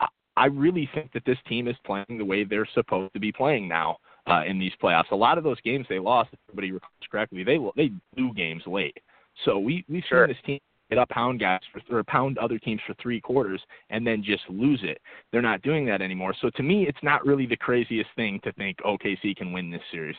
I, 0.00 0.06
I 0.36 0.46
really 0.46 0.88
think 0.94 1.12
that 1.12 1.24
this 1.24 1.38
team 1.48 1.68
is 1.68 1.76
playing 1.84 2.18
the 2.18 2.24
way 2.24 2.44
they're 2.44 2.68
supposed 2.74 3.12
to 3.14 3.20
be 3.20 3.32
playing 3.32 3.68
now 3.68 3.98
uh, 4.26 4.42
in 4.46 4.58
these 4.58 4.72
playoffs. 4.82 5.10
A 5.10 5.16
lot 5.16 5.38
of 5.38 5.44
those 5.44 5.60
games 5.60 5.86
they 5.88 5.98
lost, 5.98 6.30
if 6.32 6.38
everybody 6.48 6.72
recalls 6.72 6.92
correctly, 7.10 7.44
they 7.44 7.58
they 7.76 7.90
blew 8.16 8.32
games 8.34 8.62
late. 8.66 8.96
So 9.44 9.58
we 9.58 9.84
we've 9.88 10.02
sure. 10.08 10.26
seen 10.26 10.34
this 10.34 10.44
team 10.44 10.58
get 10.90 10.98
up 10.98 11.08
pound 11.10 11.40
guys 11.40 11.60
for, 11.72 11.98
or 11.98 12.04
pound 12.04 12.38
other 12.38 12.58
teams 12.58 12.80
for 12.86 12.94
three 13.00 13.20
quarters 13.20 13.60
and 13.90 14.06
then 14.06 14.22
just 14.22 14.42
lose 14.48 14.80
it. 14.82 14.98
They're 15.32 15.42
not 15.42 15.62
doing 15.62 15.84
that 15.86 16.00
anymore. 16.00 16.34
So 16.40 16.50
to 16.50 16.62
me, 16.62 16.86
it's 16.88 17.02
not 17.02 17.26
really 17.26 17.46
the 17.46 17.56
craziest 17.56 18.10
thing 18.16 18.40
to 18.44 18.52
think 18.54 18.78
OKC 18.78 19.36
can 19.36 19.52
win 19.52 19.70
this 19.70 19.82
series. 19.92 20.16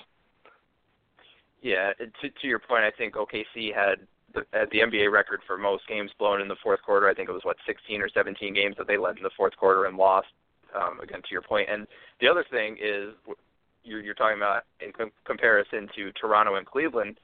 Yeah, 1.61 1.91
to 2.00 2.29
to 2.29 2.47
your 2.47 2.59
point, 2.59 2.83
I 2.83 2.91
think 2.91 3.15
OKC 3.15 3.73
had 3.73 4.07
the, 4.33 4.45
had 4.53 4.69
the 4.71 4.79
NBA 4.79 5.11
record 5.11 5.41
for 5.45 5.57
most 5.57 5.88
games 5.88 6.11
blown 6.17 6.41
in 6.41 6.47
the 6.47 6.56
fourth 6.63 6.81
quarter. 6.83 7.09
I 7.09 7.13
think 7.13 7.29
it 7.29 7.33
was 7.33 7.44
what 7.44 7.57
16 7.65 8.01
or 8.01 8.09
17 8.09 8.53
games 8.53 8.75
that 8.77 8.88
they 8.88 8.97
led 8.97 9.17
in 9.17 9.23
the 9.23 9.31
fourth 9.35 9.56
quarter 9.57 9.85
and 9.85 9.97
lost. 9.97 10.27
Um, 10.75 11.00
again, 11.00 11.21
to 11.23 11.31
your 11.31 11.41
point. 11.41 11.67
and 11.67 11.88
the 12.21 12.27
other 12.27 12.45
thing 12.51 12.77
is 12.79 13.15
you're, 13.83 14.01
you're 14.01 14.13
talking 14.13 14.38
about 14.38 14.65
in 14.79 14.91
com- 14.91 15.11
comparison 15.25 15.89
to 15.95 16.11
Toronto 16.11 16.56
and 16.56 16.65
Cleveland. 16.65 17.17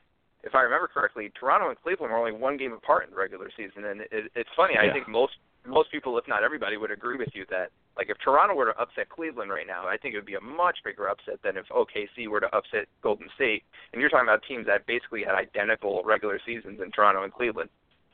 If 0.43 0.55
I 0.55 0.61
remember 0.61 0.87
correctly, 0.87 1.31
Toronto 1.39 1.69
and 1.69 1.77
Cleveland 1.79 2.11
were 2.11 2.17
only 2.17 2.31
one 2.31 2.57
game 2.57 2.73
apart 2.73 3.05
in 3.05 3.11
the 3.11 3.15
regular 3.17 3.51
season, 3.55 3.85
and 3.85 4.01
it, 4.01 4.31
it's 4.35 4.49
funny. 4.55 4.73
Yeah. 4.75 4.89
I 4.89 4.93
think 4.93 5.07
most 5.07 5.33
most 5.65 5.91
people, 5.91 6.17
if 6.17 6.27
not 6.27 6.43
everybody, 6.43 6.77
would 6.77 6.91
agree 6.91 7.17
with 7.17 7.29
you 7.33 7.45
that 7.49 7.71
like 7.97 8.09
if 8.09 8.17
Toronto 8.19 8.55
were 8.55 8.73
to 8.73 8.79
upset 8.79 9.09
Cleveland 9.09 9.49
right 9.49 9.67
now, 9.67 9.87
I 9.87 9.97
think 9.97 10.13
it 10.13 10.17
would 10.17 10.25
be 10.25 10.35
a 10.35 10.41
much 10.41 10.79
bigger 10.83 11.07
upset 11.07 11.41
than 11.43 11.57
if 11.57 11.65
OKC 11.69 12.27
were 12.27 12.41
to 12.41 12.53
upset 12.55 12.87
Golden 13.01 13.27
State. 13.35 13.63
And 13.93 14.01
you're 14.01 14.09
talking 14.09 14.27
about 14.27 14.43
teams 14.47 14.65
that 14.67 14.85
basically 14.85 15.23
had 15.23 15.35
identical 15.35 16.03
regular 16.03 16.39
seasons 16.45 16.81
in 16.83 16.91
Toronto 16.91 17.23
and 17.23 17.33
Cleveland. 17.33 17.69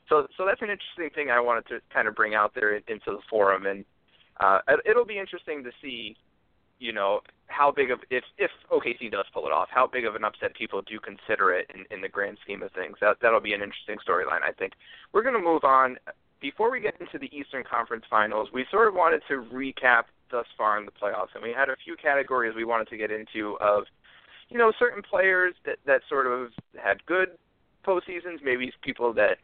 So 0.08 0.26
so 0.36 0.44
that's 0.46 0.62
an 0.62 0.70
interesting 0.70 1.10
thing 1.14 1.30
I 1.30 1.40
wanted 1.40 1.66
to 1.68 1.80
kind 1.92 2.08
of 2.08 2.14
bring 2.14 2.34
out 2.34 2.52
there 2.54 2.76
into 2.76 3.06
the 3.06 3.20
forum, 3.30 3.66
and 3.66 3.84
uh, 4.40 4.58
it'll 4.84 5.06
be 5.06 5.18
interesting 5.18 5.62
to 5.64 5.70
see, 5.80 6.16
you 6.78 6.92
know, 6.92 7.20
how 7.46 7.70
big 7.70 7.90
of 7.90 8.00
if 8.10 8.24
if 8.38 8.50
OKC 8.70 9.10
does 9.10 9.26
pull 9.32 9.46
it 9.46 9.52
off, 9.52 9.68
how 9.70 9.86
big 9.86 10.04
of 10.04 10.14
an 10.14 10.24
upset 10.24 10.54
people 10.54 10.82
do 10.82 10.98
consider 10.98 11.52
it 11.52 11.70
in, 11.74 11.84
in 11.94 12.00
the 12.00 12.08
grand 12.08 12.38
scheme 12.42 12.62
of 12.62 12.72
things. 12.72 12.96
That 13.00 13.18
that'll 13.22 13.40
be 13.40 13.54
an 13.54 13.62
interesting 13.62 13.96
storyline. 14.06 14.42
I 14.42 14.52
think 14.52 14.72
we're 15.12 15.22
going 15.22 15.34
to 15.34 15.40
move 15.40 15.64
on 15.64 15.96
before 16.42 16.70
we 16.70 16.80
get 16.80 17.00
into 17.00 17.18
the 17.18 17.34
Eastern 17.34 17.62
Conference 17.64 18.04
Finals, 18.10 18.48
we 18.52 18.66
sort 18.70 18.88
of 18.88 18.94
wanted 18.94 19.22
to 19.28 19.44
recap 19.54 20.04
thus 20.30 20.46
far 20.58 20.78
in 20.78 20.84
the 20.84 20.90
playoffs, 20.90 21.34
and 21.34 21.42
we 21.42 21.54
had 21.56 21.68
a 21.70 21.76
few 21.82 21.96
categories 21.96 22.54
we 22.54 22.64
wanted 22.64 22.88
to 22.88 22.96
get 22.96 23.10
into 23.10 23.56
of, 23.60 23.84
you 24.50 24.58
know, 24.58 24.72
certain 24.78 25.02
players 25.02 25.54
that 25.64 25.78
that 25.86 26.02
sort 26.08 26.26
of 26.26 26.48
had 26.82 27.04
good 27.06 27.28
postseasons, 27.86 28.42
maybe 28.42 28.72
people 28.82 29.12
that 29.14 29.38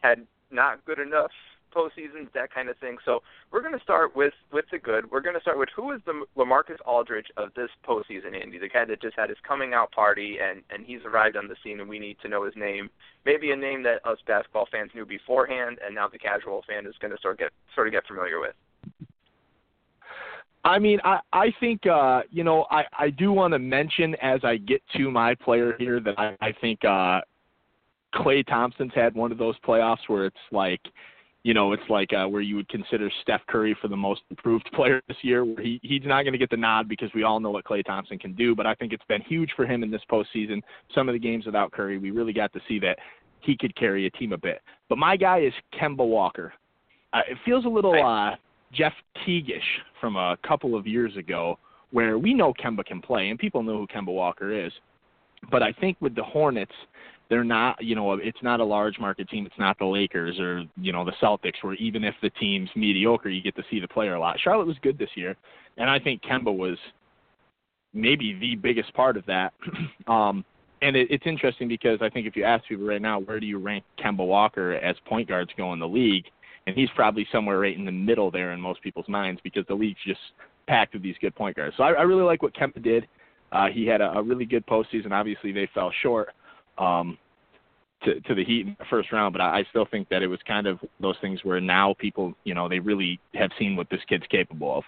had 0.00 0.26
not 0.50 0.84
good 0.84 0.98
enough 0.98 1.32
postseasons, 1.74 2.32
that 2.34 2.52
kind 2.52 2.68
of 2.68 2.76
thing. 2.78 2.96
So 3.04 3.20
we're 3.50 3.62
going 3.62 3.76
to 3.76 3.82
start 3.82 4.14
with 4.14 4.34
with 4.52 4.64
the 4.70 4.78
good. 4.78 5.10
We're 5.10 5.20
going 5.20 5.34
to 5.34 5.40
start 5.40 5.58
with 5.58 5.68
who 5.74 5.92
is 5.92 6.00
the 6.06 6.24
LaMarcus 6.36 6.78
Aldridge 6.86 7.26
of 7.36 7.50
this 7.54 7.70
postseason, 7.86 8.40
Andy, 8.40 8.58
the 8.58 8.68
guy 8.68 8.84
that 8.84 9.02
just 9.02 9.16
had 9.16 9.28
his 9.28 9.38
coming 9.46 9.74
out 9.74 9.90
party 9.92 10.38
and 10.42 10.62
and 10.70 10.84
he's 10.84 11.00
arrived 11.04 11.36
on 11.36 11.48
the 11.48 11.56
scene, 11.62 11.80
and 11.80 11.88
we 11.88 11.98
need 11.98 12.16
to 12.22 12.28
know 12.28 12.44
his 12.44 12.54
name. 12.56 12.90
Maybe 13.24 13.50
a 13.50 13.56
name 13.56 13.82
that 13.84 14.04
us 14.06 14.18
basketball 14.26 14.68
fans 14.70 14.90
knew 14.94 15.06
beforehand, 15.06 15.78
and 15.84 15.94
now 15.94 16.08
the 16.08 16.18
casual 16.18 16.62
fan 16.68 16.86
is 16.86 16.94
going 17.00 17.14
to 17.14 17.20
sort 17.20 17.34
of 17.34 17.38
get 17.38 17.50
sort 17.74 17.88
of 17.88 17.92
get 17.92 18.06
familiar 18.06 18.40
with. 18.40 18.54
I 20.64 20.78
mean, 20.78 20.98
I 21.04 21.20
I 21.32 21.52
think 21.60 21.86
uh, 21.86 22.22
you 22.30 22.44
know 22.44 22.66
I 22.70 22.84
I 22.98 23.10
do 23.10 23.32
want 23.32 23.52
to 23.52 23.58
mention 23.58 24.14
as 24.16 24.40
I 24.42 24.56
get 24.56 24.82
to 24.96 25.10
my 25.10 25.34
player 25.34 25.74
here 25.78 26.00
that 26.00 26.18
I 26.18 26.36
I 26.40 26.52
think 26.60 26.84
uh, 26.84 27.20
Klay 28.14 28.46
Thompson's 28.46 28.92
had 28.94 29.14
one 29.14 29.32
of 29.32 29.38
those 29.38 29.56
playoffs 29.66 30.08
where 30.08 30.26
it's 30.26 30.36
like 30.52 30.80
you 31.44 31.52
know, 31.52 31.72
it's 31.72 31.82
like 31.90 32.10
uh, 32.12 32.26
where 32.26 32.40
you 32.40 32.56
would 32.56 32.68
consider 32.68 33.10
Steph 33.22 33.42
Curry 33.46 33.76
for 33.80 33.88
the 33.88 33.96
most 33.96 34.22
improved 34.30 34.68
player 34.74 35.00
this 35.06 35.16
year. 35.22 35.44
Where 35.44 35.62
he 35.62 35.78
he's 35.82 36.02
not 36.04 36.22
going 36.22 36.32
to 36.32 36.38
get 36.38 36.50
the 36.50 36.56
nod 36.56 36.88
because 36.88 37.10
we 37.14 37.22
all 37.22 37.38
know 37.38 37.50
what 37.50 37.64
Klay 37.64 37.84
Thompson 37.84 38.18
can 38.18 38.34
do, 38.34 38.56
but 38.56 38.66
I 38.66 38.74
think 38.74 38.92
it's 38.92 39.04
been 39.08 39.22
huge 39.22 39.50
for 39.54 39.64
him 39.66 39.82
in 39.82 39.90
this 39.90 40.02
postseason. 40.10 40.62
Some 40.94 41.08
of 41.08 41.12
the 41.12 41.18
games 41.18 41.46
without 41.46 41.70
Curry, 41.70 41.98
we 41.98 42.10
really 42.10 42.32
got 42.32 42.52
to 42.54 42.60
see 42.66 42.78
that 42.80 42.98
he 43.40 43.56
could 43.56 43.76
carry 43.76 44.06
a 44.06 44.10
team 44.10 44.32
a 44.32 44.38
bit. 44.38 44.62
But 44.88 44.96
my 44.96 45.16
guy 45.16 45.40
is 45.40 45.52
Kemba 45.78 46.06
Walker. 46.06 46.54
Uh, 47.12 47.20
it 47.30 47.36
feels 47.44 47.66
a 47.66 47.68
little 47.68 47.94
uh, 47.94 48.36
Jeff 48.72 48.94
Teagueish 49.26 49.60
from 50.00 50.16
a 50.16 50.36
couple 50.46 50.74
of 50.74 50.86
years 50.86 51.14
ago, 51.16 51.58
where 51.90 52.18
we 52.18 52.32
know 52.32 52.54
Kemba 52.54 52.84
can 52.86 53.02
play 53.02 53.28
and 53.28 53.38
people 53.38 53.62
know 53.62 53.76
who 53.76 53.86
Kemba 53.86 54.12
Walker 54.12 54.50
is. 54.50 54.72
But 55.50 55.62
I 55.62 55.72
think 55.72 55.98
with 56.00 56.14
the 56.14 56.24
Hornets, 56.24 56.72
they're 57.30 57.44
not, 57.44 57.82
you 57.82 57.94
know, 57.94 58.12
it's 58.12 58.42
not 58.42 58.60
a 58.60 58.64
large 58.64 58.98
market 58.98 59.28
team. 59.28 59.46
It's 59.46 59.58
not 59.58 59.78
the 59.78 59.86
Lakers 59.86 60.38
or, 60.38 60.64
you 60.76 60.92
know, 60.92 61.04
the 61.04 61.12
Celtics 61.22 61.62
where 61.62 61.74
even 61.74 62.04
if 62.04 62.14
the 62.22 62.30
team's 62.30 62.68
mediocre, 62.76 63.30
you 63.30 63.42
get 63.42 63.56
to 63.56 63.64
see 63.70 63.80
the 63.80 63.88
player 63.88 64.14
a 64.14 64.20
lot. 64.20 64.38
Charlotte 64.40 64.66
was 64.66 64.76
good 64.82 64.98
this 64.98 65.10
year, 65.14 65.36
and 65.76 65.88
I 65.88 65.98
think 65.98 66.22
Kemba 66.22 66.54
was 66.54 66.76
maybe 67.94 68.36
the 68.38 68.56
biggest 68.56 68.92
part 68.94 69.16
of 69.16 69.24
that. 69.26 69.54
um, 70.06 70.44
and 70.82 70.96
it, 70.96 71.08
it's 71.10 71.26
interesting 71.26 71.66
because 71.66 71.98
I 72.02 72.10
think 72.10 72.26
if 72.26 72.36
you 72.36 72.44
ask 72.44 72.66
people 72.66 72.86
right 72.86 73.00
now, 73.00 73.20
where 73.20 73.40
do 73.40 73.46
you 73.46 73.58
rank 73.58 73.84
Kemba 73.98 74.26
Walker 74.26 74.74
as 74.74 74.96
point 75.06 75.28
guards 75.28 75.50
go 75.56 75.72
in 75.72 75.78
the 75.78 75.88
league, 75.88 76.26
and 76.66 76.76
he's 76.76 76.90
probably 76.94 77.26
somewhere 77.32 77.58
right 77.58 77.76
in 77.76 77.84
the 77.84 77.92
middle 77.92 78.30
there 78.30 78.52
in 78.52 78.60
most 78.60 78.82
people's 78.82 79.08
minds 79.08 79.40
because 79.42 79.64
the 79.68 79.74
league's 79.74 80.00
just 80.06 80.20
packed 80.66 80.94
with 80.94 81.02
these 81.02 81.16
good 81.20 81.34
point 81.34 81.56
guards. 81.56 81.74
So 81.76 81.84
I, 81.84 81.92
I 81.92 82.02
really 82.02 82.22
like 82.22 82.42
what 82.42 82.54
Kemba 82.54 82.82
did. 82.82 83.06
Uh, 83.52 83.68
he 83.72 83.86
had 83.86 84.00
a, 84.00 84.10
a 84.12 84.22
really 84.22 84.44
good 84.44 84.66
postseason. 84.66 85.12
Obviously, 85.12 85.52
they 85.52 85.68
fell 85.72 85.92
short 86.02 86.30
um, 86.78 87.18
to, 88.04 88.20
to 88.20 88.34
the 88.34 88.44
Heat 88.44 88.66
in 88.66 88.76
the 88.78 88.84
first 88.90 89.12
round, 89.12 89.32
but 89.32 89.40
I, 89.40 89.60
I 89.60 89.64
still 89.70 89.86
think 89.90 90.08
that 90.10 90.22
it 90.22 90.26
was 90.26 90.40
kind 90.46 90.66
of 90.66 90.78
those 91.00 91.16
things 91.20 91.40
where 91.42 91.60
now 91.60 91.94
people, 91.98 92.34
you 92.44 92.54
know, 92.54 92.68
they 92.68 92.78
really 92.78 93.18
have 93.34 93.50
seen 93.58 93.76
what 93.76 93.88
this 93.90 94.00
kid's 94.08 94.26
capable 94.30 94.78
of. 94.78 94.84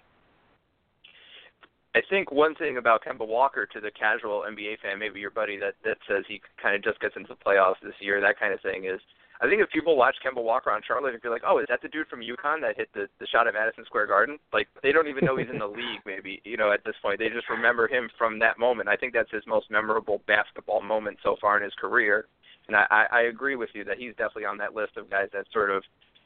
I 1.95 2.03
think 2.11 2.31
one 2.31 2.55
thing 2.55 2.77
about 2.77 3.03
Kemba 3.05 3.27
Walker 3.27 3.65
to 3.73 3.81
the 3.81 3.91
casual 3.91 4.45
NBA 4.47 4.81
fan, 4.81 4.99
maybe 4.99 5.19
your 5.19 5.31
buddy 5.31 5.57
that 5.59 5.77
that 5.83 5.97
says 6.07 6.25
he 6.29 6.43
kind 6.63 6.77
of 6.77 6.85
just 6.85 7.01
gets 7.01 7.17
into 7.17 7.29
the 7.29 7.37
playoffs 7.37 7.81
this 7.83 7.95
year, 8.01 8.21
that 8.21 8.39
kind 8.39 8.53
of 8.53 8.61
thing, 8.61 8.85
is 8.85 9.01
I 9.41 9.49
think 9.49 9.61
if 9.61 9.71
people 9.71 9.97
watch 9.97 10.17
Kemba 10.25 10.43
Walker 10.43 10.71
on 10.71 10.81
Charlotte 10.87 11.13
and 11.13 11.23
be 11.23 11.29
like, 11.29 11.43
oh, 11.47 11.59
is 11.59 11.67
that 11.69 11.83
the 11.83 11.89
dude 11.89 12.09
from 12.09 12.21
UConn 12.21 12.61
that 12.63 12.77
hit 12.77 12.89
the 12.95 13.07
the 13.21 13.27
shot 13.27 13.47
at 13.47 13.55
Madison 13.55 13.85
Square 13.85 14.07
Garden? 14.07 14.39
Like 14.53 14.69
they 14.83 14.93
don't 14.93 15.09
even 15.09 15.25
know 15.25 15.37
he's 15.37 15.51
in 15.51 15.59
the 15.59 15.67
league. 15.81 16.01
Maybe 16.07 16.41
you 16.45 16.57
know 16.57 16.73
at 16.73 16.85
this 16.85 16.95
point 17.03 17.19
they 17.19 17.29
just 17.29 17.49
remember 17.49 17.89
him 17.89 18.09
from 18.17 18.39
that 18.41 18.59
moment. 18.59 18.89
I 18.89 18.97
think 18.97 19.13
that's 19.13 19.31
his 19.31 19.45
most 19.47 19.71
memorable 19.71 20.23
basketball 20.27 20.83
moment 20.83 21.19
so 21.23 21.37
far 21.41 21.57
in 21.57 21.63
his 21.63 21.75
career. 21.75 22.27
And 22.69 22.75
I, 22.75 22.87
I, 22.91 23.07
I 23.13 23.21
agree 23.23 23.55
with 23.55 23.71
you 23.75 23.85
that 23.85 23.99
he's 23.99 24.11
definitely 24.13 24.47
on 24.47 24.59
that 24.59 24.75
list 24.75 24.97
of 24.97 25.09
guys 25.09 25.29
that 25.33 25.47
sort 25.53 25.71
of 25.71 25.85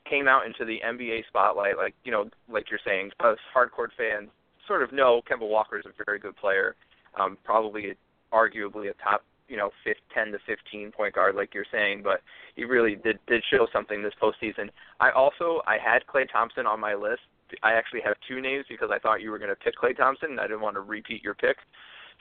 came 0.09 0.27
out 0.27 0.47
into 0.47 0.65
the 0.65 0.79
NBA 0.85 1.27
spotlight. 1.29 1.77
Like 1.77 1.95
you 2.05 2.13
know, 2.13 2.31
like 2.49 2.71
you're 2.71 2.81
saying, 2.85 3.11
us 3.21 3.39
hardcore 3.55 3.89
fans 3.97 4.31
sort 4.67 4.83
of 4.83 4.93
know 4.93 5.21
Kemba 5.29 5.49
Walker 5.49 5.79
is 5.79 5.85
a 5.87 6.05
very 6.05 6.21
good 6.21 6.37
player, 6.37 6.77
um, 7.19 7.37
probably 7.45 7.95
arguably 8.33 8.89
a 8.89 8.95
top 9.03 9.23
you 9.51 9.57
know, 9.57 9.71
10 10.15 10.33
to 10.33 10.39
15 10.47 10.93
point 10.93 11.15
guard, 11.15 11.35
like 11.35 11.53
you're 11.53 11.67
saying, 11.73 12.03
but 12.03 12.21
he 12.55 12.65
really 12.65 12.95
did 12.95 13.19
did 13.27 13.43
show 13.51 13.67
something 13.73 14.03
this 14.03 14.15
postseason. 14.23 14.71
I 15.01 15.11
also 15.11 15.61
I 15.67 15.77
had 15.77 16.07
Klay 16.07 16.31
Thompson 16.31 16.67
on 16.67 16.79
my 16.79 16.95
list. 16.95 17.23
I 17.65 17.73
actually 17.73 18.01
have 18.05 18.15
two 18.29 18.41
names 18.41 18.65
because 18.69 18.91
I 18.93 19.01
thought 19.01 19.21
you 19.21 19.33
were 19.33 19.39
going 19.39 19.51
to 19.51 19.57
pick 19.57 19.75
Klay 19.77 19.97
Thompson, 19.97 20.31
and 20.31 20.41
I 20.41 20.45
didn't 20.45 20.61
want 20.61 20.77
to 20.77 20.81
repeat 20.81 21.25
your 21.25 21.35
pick. 21.35 21.57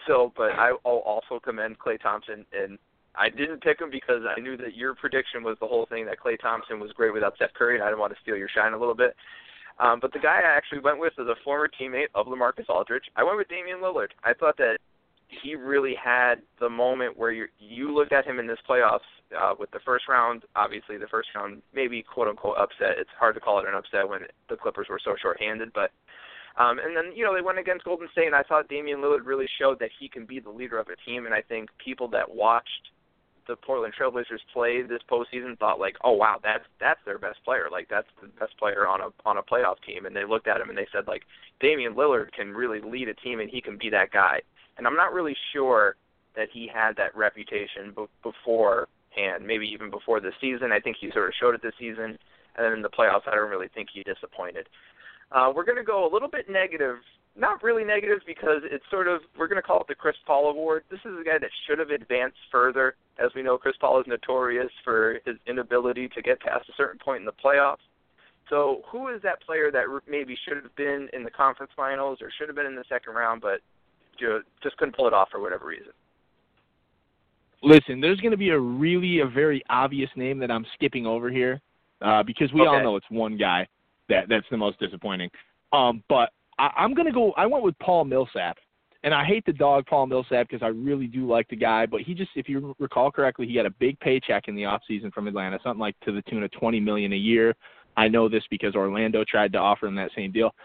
So, 0.07 0.33
but 0.35 0.51
I, 0.53 0.71
I'll 0.85 1.05
also 1.05 1.39
commend 1.39 1.77
Klay 1.77 2.01
Thompson, 2.01 2.45
and 2.51 2.79
I 3.15 3.29
didn't 3.29 3.61
pick 3.61 3.79
him 3.79 3.91
because 3.91 4.23
I 4.25 4.39
knew 4.39 4.57
that 4.57 4.75
your 4.75 4.95
prediction 4.95 5.43
was 5.43 5.57
the 5.59 5.67
whole 5.67 5.85
thing 5.85 6.05
that 6.07 6.19
Klay 6.19 6.39
Thompson 6.39 6.79
was 6.79 6.91
great 6.93 7.13
without 7.13 7.35
Steph 7.35 7.53
Curry, 7.53 7.75
and 7.75 7.83
I 7.83 7.87
didn't 7.87 7.99
want 7.99 8.13
to 8.13 8.19
steal 8.21 8.37
your 8.37 8.49
shine 8.49 8.73
a 8.73 8.79
little 8.79 8.95
bit. 8.95 9.15
Um, 9.79 9.99
but 10.01 10.11
the 10.11 10.19
guy 10.19 10.39
I 10.39 10.57
actually 10.57 10.79
went 10.79 10.99
with 10.99 11.13
is 11.19 11.27
a 11.27 11.35
former 11.43 11.69
teammate 11.69 12.11
of 12.15 12.27
LaMarcus 12.27 12.69
Aldridge. 12.69 13.05
I 13.15 13.23
went 13.23 13.37
with 13.37 13.47
Damian 13.47 13.79
Lillard. 13.79 14.09
I 14.23 14.33
thought 14.33 14.57
that 14.57 14.79
he 15.29 15.55
really 15.55 15.95
had 15.95 16.35
the 16.59 16.69
moment 16.69 17.17
where 17.17 17.31
you 17.31 17.45
you 17.59 17.93
looked 17.93 18.11
at 18.11 18.25
him 18.25 18.39
in 18.39 18.47
this 18.47 18.57
playoffs 18.67 19.07
uh, 19.39 19.53
with 19.57 19.71
the 19.71 19.79
first 19.85 20.07
round. 20.07 20.43
Obviously, 20.55 20.97
the 20.97 21.07
first 21.07 21.29
round 21.35 21.61
maybe 21.73 22.03
quote 22.03 22.27
unquote 22.27 22.57
upset. 22.57 22.97
It's 22.97 23.09
hard 23.17 23.35
to 23.35 23.41
call 23.41 23.59
it 23.59 23.67
an 23.67 23.75
upset 23.75 24.09
when 24.09 24.21
the 24.49 24.57
Clippers 24.57 24.87
were 24.89 24.99
so 25.03 25.15
shorthanded, 25.21 25.71
but. 25.73 25.91
Um, 26.57 26.77
and 26.79 26.97
then 26.97 27.15
you 27.15 27.23
know 27.23 27.33
they 27.33 27.41
went 27.41 27.59
against 27.59 27.85
Golden 27.85 28.09
State, 28.11 28.25
and 28.25 28.35
I 28.35 28.43
thought 28.43 28.67
Damian 28.67 28.99
Lillard 28.99 29.25
really 29.25 29.47
showed 29.59 29.79
that 29.79 29.91
he 29.97 30.09
can 30.09 30.25
be 30.25 30.41
the 30.41 30.49
leader 30.49 30.77
of 30.77 30.87
a 30.87 31.09
team. 31.09 31.25
And 31.25 31.33
I 31.33 31.41
think 31.41 31.69
people 31.77 32.09
that 32.09 32.29
watched 32.29 32.89
the 33.47 33.55
Portland 33.55 33.93
Trailblazers 33.97 34.39
play 34.51 34.81
this 34.81 34.99
postseason 35.09 35.57
thought 35.57 35.79
like, 35.79 35.95
oh 36.03 36.11
wow, 36.11 36.37
that's 36.43 36.65
that's 36.81 36.99
their 37.05 37.19
best 37.19 37.37
player. 37.45 37.67
Like 37.71 37.87
that's 37.87 38.07
the 38.21 38.27
best 38.39 38.57
player 38.57 38.87
on 38.87 38.99
a 38.99 39.07
on 39.25 39.37
a 39.37 39.43
playoff 39.43 39.75
team. 39.85 40.05
And 40.05 40.13
they 40.13 40.25
looked 40.25 40.49
at 40.49 40.59
him 40.59 40.67
and 40.67 40.77
they 40.77 40.87
said 40.91 41.07
like, 41.07 41.21
Damian 41.61 41.93
Lillard 41.93 42.33
can 42.33 42.51
really 42.51 42.81
lead 42.81 43.07
a 43.07 43.13
team, 43.13 43.39
and 43.39 43.49
he 43.49 43.61
can 43.61 43.77
be 43.77 43.89
that 43.91 44.11
guy 44.11 44.41
and 44.79 44.87
I'm 44.87 44.95
not 44.95 45.13
really 45.13 45.35
sure 45.53 45.95
that 46.35 46.47
he 46.51 46.67
had 46.73 46.95
that 46.95 47.15
reputation 47.15 47.93
b- 47.95 48.05
beforehand, 48.23 49.45
maybe 49.45 49.67
even 49.67 49.91
before 49.91 50.19
the 50.19 50.31
season. 50.41 50.71
I 50.71 50.79
think 50.79 50.95
he 50.99 51.11
sort 51.11 51.27
of 51.27 51.33
showed 51.39 51.53
it 51.53 51.61
this 51.61 51.73
season, 51.77 52.17
and 52.55 52.65
then 52.65 52.71
in 52.71 52.81
the 52.81 52.89
playoffs, 52.89 53.27
I 53.27 53.35
don't 53.35 53.49
really 53.49 53.67
think 53.67 53.89
he 53.93 54.03
disappointed. 54.03 54.67
Uh, 55.31 55.51
we're 55.53 55.65
going 55.65 55.77
to 55.77 55.83
go 55.83 56.09
a 56.09 56.11
little 56.11 56.29
bit 56.29 56.49
negative, 56.49 56.95
not 57.37 57.61
really 57.61 57.83
negative 57.83 58.19
because 58.25 58.61
it's 58.63 58.85
sort 58.89 59.07
of 59.07 59.21
we're 59.37 59.47
going 59.47 59.61
to 59.61 59.67
call 59.67 59.81
it 59.81 59.87
the 59.87 59.95
Chris 59.95 60.15
Paul 60.25 60.49
Award. 60.49 60.85
This 60.89 61.01
is 61.05 61.13
a 61.19 61.23
guy 61.23 61.37
that 61.37 61.51
should 61.67 61.77
have 61.77 61.89
advanced 61.89 62.39
further. 62.51 62.95
As 63.23 63.29
we 63.35 63.43
know, 63.43 63.57
Chris 63.57 63.75
Paul 63.79 63.99
is 63.99 64.07
notorious 64.07 64.71
for 64.83 65.19
his 65.25 65.35
inability 65.45 66.07
to 66.09 66.21
get 66.21 66.39
past 66.39 66.69
a 66.69 66.73
certain 66.77 66.99
point 67.03 67.19
in 67.19 67.25
the 67.25 67.33
playoffs. 67.33 67.83
So, 68.49 68.81
who 68.89 69.09
is 69.09 69.21
that 69.21 69.43
player 69.43 69.69
that 69.71 69.85
maybe 70.09 70.35
should 70.47 70.57
have 70.57 70.75
been 70.75 71.07
in 71.13 71.23
the 71.23 71.29
conference 71.29 71.71
finals 71.75 72.17
or 72.19 72.31
should 72.31 72.47
have 72.47 72.55
been 72.55 72.65
in 72.65 72.75
the 72.75 72.85
second 72.89 73.13
round, 73.13 73.41
but 73.41 73.59
just 74.61 74.77
couldn't 74.77 74.95
pull 74.95 75.07
it 75.07 75.13
off 75.13 75.29
for 75.31 75.39
whatever 75.39 75.65
reason. 75.65 75.91
Listen, 77.61 77.99
there's 77.99 78.19
going 78.21 78.31
to 78.31 78.37
be 78.37 78.49
a 78.49 78.59
really 78.59 79.19
a 79.19 79.27
very 79.27 79.61
obvious 79.69 80.09
name 80.15 80.39
that 80.39 80.49
I'm 80.49 80.65
skipping 80.75 81.05
over 81.05 81.29
here 81.29 81.59
uh, 82.01 82.23
because 82.23 82.51
we 82.53 82.61
okay. 82.61 82.69
all 82.69 82.83
know 82.83 82.95
it's 82.95 83.05
one 83.09 83.37
guy 83.37 83.67
that 84.07 84.25
that's 84.29 84.45
the 84.49 84.57
most 84.57 84.79
disappointing. 84.79 85.29
Um, 85.73 86.03
but 86.09 86.29
I, 86.57 86.69
I'm 86.77 86.93
going 86.93 87.07
to 87.07 87.11
go. 87.11 87.33
I 87.33 87.45
went 87.45 87.63
with 87.63 87.77
Paul 87.79 88.05
Millsap, 88.05 88.57
and 89.03 89.13
I 89.13 89.25
hate 89.25 89.45
the 89.45 89.53
dog 89.53 89.85
Paul 89.87 90.07
Millsap 90.07 90.47
because 90.49 90.63
I 90.63 90.67
really 90.67 91.07
do 91.07 91.27
like 91.27 91.47
the 91.49 91.55
guy. 91.55 91.85
But 91.85 92.01
he 92.01 92.13
just, 92.13 92.31
if 92.35 92.47
you 92.47 92.75
recall 92.79 93.11
correctly, 93.11 93.47
he 93.47 93.53
got 93.53 93.65
a 93.65 93.71
big 93.71 93.99
paycheck 93.99 94.47
in 94.47 94.55
the 94.55 94.65
off 94.65 94.81
season 94.87 95.11
from 95.11 95.27
Atlanta, 95.27 95.59
something 95.63 95.79
like 95.79 95.99
to 96.01 96.11
the 96.11 96.21
tune 96.23 96.43
of 96.43 96.51
20 96.51 96.79
million 96.79 97.13
a 97.13 97.17
year. 97.17 97.55
I 97.99 98.07
know 98.07 98.29
this 98.29 98.43
because 98.49 98.75
Orlando 98.75 99.25
tried 99.25 99.51
to 99.51 99.57
offer 99.57 99.85
him 99.85 99.95
that 99.95 100.11
same 100.15 100.31
deal. 100.31 100.55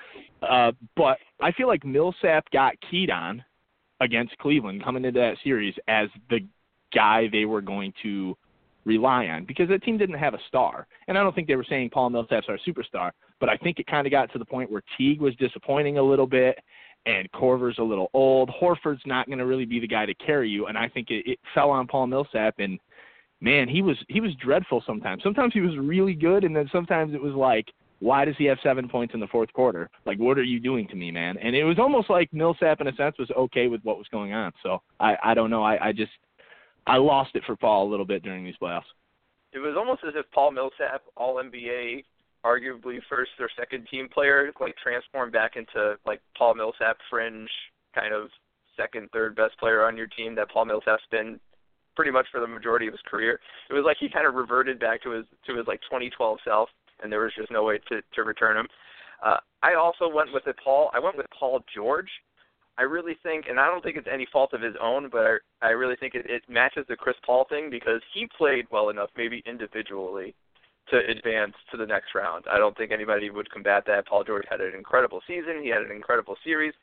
Uh, 0.41 0.71
but 0.97 1.19
I 1.41 1.51
feel 1.51 1.67
like 1.67 1.85
Millsap 1.85 2.49
got 2.53 2.75
keyed 2.89 3.11
on 3.11 3.43
against 4.01 4.39
Cleveland 4.39 4.85
coming 4.85 5.05
into 5.05 5.19
that 5.19 5.37
series 5.43 5.75
as 5.89 6.09
the 6.31 6.41
guy 6.95 7.29
they 7.33 7.45
were 7.45 7.61
going 7.61 7.93
to 8.05 8.37
rely 8.85 9.27
on 9.27 9.45
because 9.47 9.69
that 9.69 9.83
team 9.83 9.99
didn't 9.99 10.19
have 10.19 10.35
a 10.35 10.39
star. 10.47 10.87
And 11.09 11.19
I 11.19 11.25
don't 11.25 11.35
think 11.35 11.49
they 11.49 11.57
were 11.57 11.67
saying 11.69 11.91
Paul 11.91 12.11
Millsap's 12.11 12.47
our 12.49 12.59
superstar, 12.67 13.11
but 13.41 13.49
I 13.49 13.57
think 13.57 13.81
it 13.81 13.89
kind 13.89 14.07
of 14.07 14.13
got 14.13 14.33
to 14.33 14.39
the 14.39 14.45
point 14.45 14.71
where 14.71 14.83
Teague 14.97 15.21
was 15.21 15.35
disappointing 15.37 15.99
a 15.99 16.03
little 16.03 16.29
bit 16.29 16.57
and 17.05 17.31
Korver's 17.33 17.79
a 17.79 17.83
little 17.83 18.11
old. 18.15 18.49
Horford's 18.49 19.03
not 19.07 19.27
going 19.27 19.39
to 19.41 19.47
really 19.47 19.65
be 19.65 19.81
the 19.81 19.89
guy 19.89 20.07
to 20.07 20.15
carry 20.15 20.49
you, 20.49 20.67
and 20.67 20.79
I 20.79 20.89
think 20.89 21.11
it, 21.11 21.29
it 21.29 21.39
fell 21.53 21.71
on 21.71 21.87
Paul 21.87 22.07
Millsap 22.07 22.55
and 22.59 22.79
man, 23.41 23.69
he 23.69 23.83
was 23.83 23.97
he 24.09 24.21
was 24.21 24.35
dreadful 24.37 24.83
sometimes. 24.87 25.23
Sometimes 25.23 25.53
he 25.53 25.61
was 25.61 25.77
really 25.77 26.15
good, 26.15 26.45
and 26.45 26.55
then 26.55 26.69
sometimes 26.73 27.15
it 27.15 27.23
was 27.23 27.35
like, 27.35 27.67
why 28.01 28.25
does 28.25 28.35
he 28.37 28.45
have 28.45 28.59
seven 28.63 28.89
points 28.89 29.15
in 29.15 29.21
the 29.21 29.27
fourth 29.29 29.53
quarter? 29.53 29.89
Like, 30.07 30.19
what 30.19 30.39
are 30.39 30.43
you 30.43 30.61
doing 30.61 30.89
to 30.89 30.97
me, 30.97 31.11
man? 31.11 31.37
And 31.39 31.55
it 31.55 31.65
was 31.65 31.79
almost 31.79 32.11
like 32.11 32.33
Millsap, 32.33 32.81
in 32.81 32.89
a 32.89 32.95
sense, 32.97 33.17
was 33.19 33.31
okay 33.37 33.69
with 33.69 33.83
what 33.83 33.99
was 33.99 34.07
going 34.11 34.33
on. 34.33 34.53
So 34.63 34.83
I 35.01 35.17
I 35.23 35.35
don't 35.35 35.51
know. 35.51 35.63
I 35.63 35.89
I 35.89 35.93
just 35.93 36.13
I 36.87 36.97
lost 36.97 37.31
it 37.35 37.45
for 37.47 37.57
Paul 37.57 37.89
a 37.89 37.91
little 37.91 38.07
bit 38.07 38.23
during 38.23 38.45
these 38.45 38.57
playoffs. 38.61 38.83
It 39.53 39.59
was 39.59 39.75
almost 39.79 40.03
as 40.07 40.15
if 40.17 40.31
Paul 40.33 40.51
Millsap, 40.51 41.03
All 41.17 41.37
NBA, 41.37 42.05
arguably 42.45 42.99
first 43.09 43.31
or 43.39 43.49
second 43.57 43.87
team 43.91 44.09
player, 44.09 44.53
like 44.61 44.77
transformed 44.83 45.33
back 45.33 45.57
into 45.57 45.97
like 46.05 46.21
Paul 46.37 46.55
Millsap 46.55 46.99
fringe 47.09 47.49
kind 47.95 48.13
of 48.13 48.29
second, 48.77 49.09
third 49.13 49.37
best 49.37 49.59
player 49.59 49.85
on 49.85 49.97
your 49.97 50.09
team 50.09 50.35
that 50.35 50.51
Paul 50.51 50.65
Millsap's 50.67 51.05
been 51.11 51.39
pretty 51.97 52.11
much 52.11 52.27
for 52.31 52.41
the 52.41 52.47
majority 52.47 52.87
of 52.87 52.93
his 52.93 53.01
career. 53.07 53.41
It 53.71 53.75
was 53.75 53.85
like 53.85 53.97
he 53.99 54.09
kind 54.09 54.27
of 54.27 54.35
reverted 54.35 54.79
back 54.79 55.03
to 55.03 55.11
his 55.11 55.25
to 55.47 55.57
his 55.57 55.67
like 55.67 55.81
2012 55.83 56.39
self, 56.45 56.69
and 57.03 57.11
there 57.11 57.21
was 57.21 57.33
just 57.37 57.51
no 57.51 57.65
way 57.65 57.79
to 57.89 58.03
to 58.15 58.23
return 58.23 58.57
him. 58.57 58.69
Uh, 59.25 59.37
I 59.63 59.75
also 59.75 60.09
went 60.09 60.33
with 60.33 60.47
it, 60.47 60.57
Paul. 60.63 60.91
I 60.93 60.99
went 60.99 61.17
with 61.17 61.27
Paul 61.39 61.61
George. 61.75 62.11
I 62.77 62.83
really 62.83 63.17
think, 63.23 63.47
and 63.49 63.61
I 63.61 63.67
don't 63.67 63.83
think 63.83 63.97
it's 63.97 64.09
any 64.13 64.27
fault 64.33 64.53
of 64.53 64.61
his 64.61 64.75
own, 64.83 65.09
but 65.11 65.25
I, 65.25 65.39
I 65.63 65.71
really 65.71 65.95
think 65.97 66.15
it, 66.15 66.27
it 66.29 66.43
matches 66.49 66.85
the 66.89 66.97
Chris 66.97 67.15
Paul 67.25 67.47
thing 67.49 67.71
because 67.71 68.01
he 68.13 68.29
played 68.37 68.67
well 68.71 68.91
enough, 68.91 69.11
maybe 69.17 69.45
individually, 69.47 70.35
to 70.91 70.99
advance 71.09 71.55
to 71.71 71.77
the 71.77 71.87
next 71.87 72.15
round. 72.15 72.45
I 72.51 72.59
don't 72.59 72.77
think 72.77 72.91
anybody 72.91 73.31
would 73.31 73.51
combat 73.51 73.85
that. 73.87 74.09
Paul 74.09 74.25
George 74.25 74.45
had 74.51 74.61
an 74.61 74.75
incredible 74.77 75.21
season. 75.27 75.63
He 75.63 75.69
had 75.69 75.83
an 75.83 75.93
incredible 75.93 76.37
series, 76.45 76.75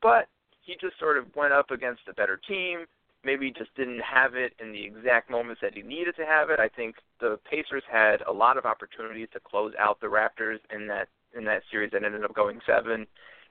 but 0.00 0.28
he 0.62 0.76
just 0.80 0.98
sort 0.98 1.18
of 1.18 1.26
went 1.36 1.52
up 1.52 1.70
against 1.70 2.02
a 2.08 2.14
better 2.14 2.40
team 2.48 2.86
maybe 3.24 3.50
just 3.50 3.74
didn't 3.74 4.00
have 4.00 4.34
it 4.34 4.52
in 4.60 4.72
the 4.72 4.84
exact 4.84 5.30
moments 5.30 5.60
that 5.62 5.74
he 5.74 5.82
needed 5.82 6.16
to 6.16 6.24
have 6.24 6.50
it. 6.50 6.60
I 6.60 6.68
think 6.68 6.96
the 7.20 7.38
Pacers 7.50 7.82
had 7.90 8.22
a 8.26 8.32
lot 8.32 8.56
of 8.56 8.64
opportunities 8.64 9.28
to 9.32 9.40
close 9.40 9.72
out 9.78 10.00
the 10.00 10.06
Raptors 10.06 10.58
in 10.74 10.86
that 10.88 11.08
in 11.36 11.44
that 11.44 11.62
series 11.70 11.90
that 11.92 12.04
ended 12.04 12.24
up 12.24 12.34
going 12.34 12.60
seven. 12.66 13.06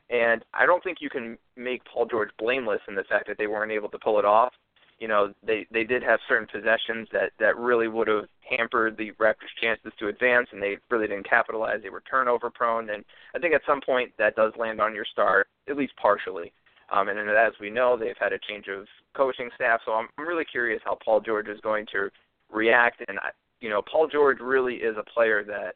And 0.09 0.43
I 0.53 0.65
don't 0.65 0.83
think 0.83 0.99
you 1.01 1.09
can 1.09 1.37
make 1.55 1.83
Paul 1.85 2.05
George 2.05 2.29
blameless 2.37 2.81
in 2.87 2.95
the 2.95 3.03
fact 3.03 3.27
that 3.27 3.37
they 3.37 3.47
weren't 3.47 3.71
able 3.71 3.89
to 3.89 3.99
pull 3.99 4.19
it 4.19 4.25
off. 4.25 4.53
You 4.99 5.07
know, 5.07 5.33
they 5.45 5.65
they 5.71 5.83
did 5.83 6.03
have 6.03 6.19
certain 6.27 6.47
possessions 6.47 7.07
that 7.11 7.31
that 7.39 7.57
really 7.57 7.87
would 7.87 8.07
have 8.07 8.25
hampered 8.41 8.95
the 8.97 9.11
Raptors' 9.13 9.53
chances 9.61 9.91
to 9.99 10.07
advance, 10.07 10.47
and 10.51 10.61
they 10.61 10.77
really 10.89 11.07
didn't 11.07 11.29
capitalize. 11.29 11.79
They 11.81 11.89
were 11.89 12.03
turnover 12.09 12.49
prone, 12.49 12.89
and 12.89 13.03
I 13.35 13.39
think 13.39 13.53
at 13.53 13.61
some 13.65 13.81
point 13.81 14.11
that 14.17 14.35
does 14.35 14.53
land 14.57 14.79
on 14.79 14.93
your 14.93 15.05
star, 15.05 15.45
at 15.67 15.77
least 15.77 15.93
partially. 15.97 16.53
Um, 16.93 17.09
and 17.09 17.17
as 17.17 17.53
we 17.59 17.71
know, 17.71 17.97
they've 17.97 18.15
had 18.19 18.33
a 18.33 18.39
change 18.47 18.67
of 18.67 18.85
coaching 19.15 19.49
staff, 19.55 19.81
so 19.83 19.93
I'm, 19.93 20.07
I'm 20.17 20.27
really 20.27 20.45
curious 20.45 20.79
how 20.85 20.97
Paul 21.03 21.21
George 21.21 21.47
is 21.47 21.59
going 21.61 21.87
to 21.91 22.09
react. 22.51 23.03
And 23.07 23.17
I, 23.17 23.29
you 23.61 23.69
know, 23.69 23.81
Paul 23.81 24.07
George 24.07 24.39
really 24.39 24.75
is 24.75 24.95
a 24.97 25.11
player 25.11 25.43
that 25.45 25.73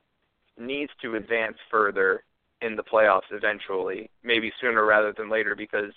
needs 0.60 0.92
to 1.02 1.16
advance 1.16 1.58
further 1.72 2.24
in 2.62 2.76
the 2.76 2.84
playoffs 2.84 3.32
eventually, 3.32 4.10
maybe 4.24 4.52
sooner 4.62 4.86
rather 4.86 5.14
than 5.18 5.30
later, 5.30 5.56
because 5.56 5.92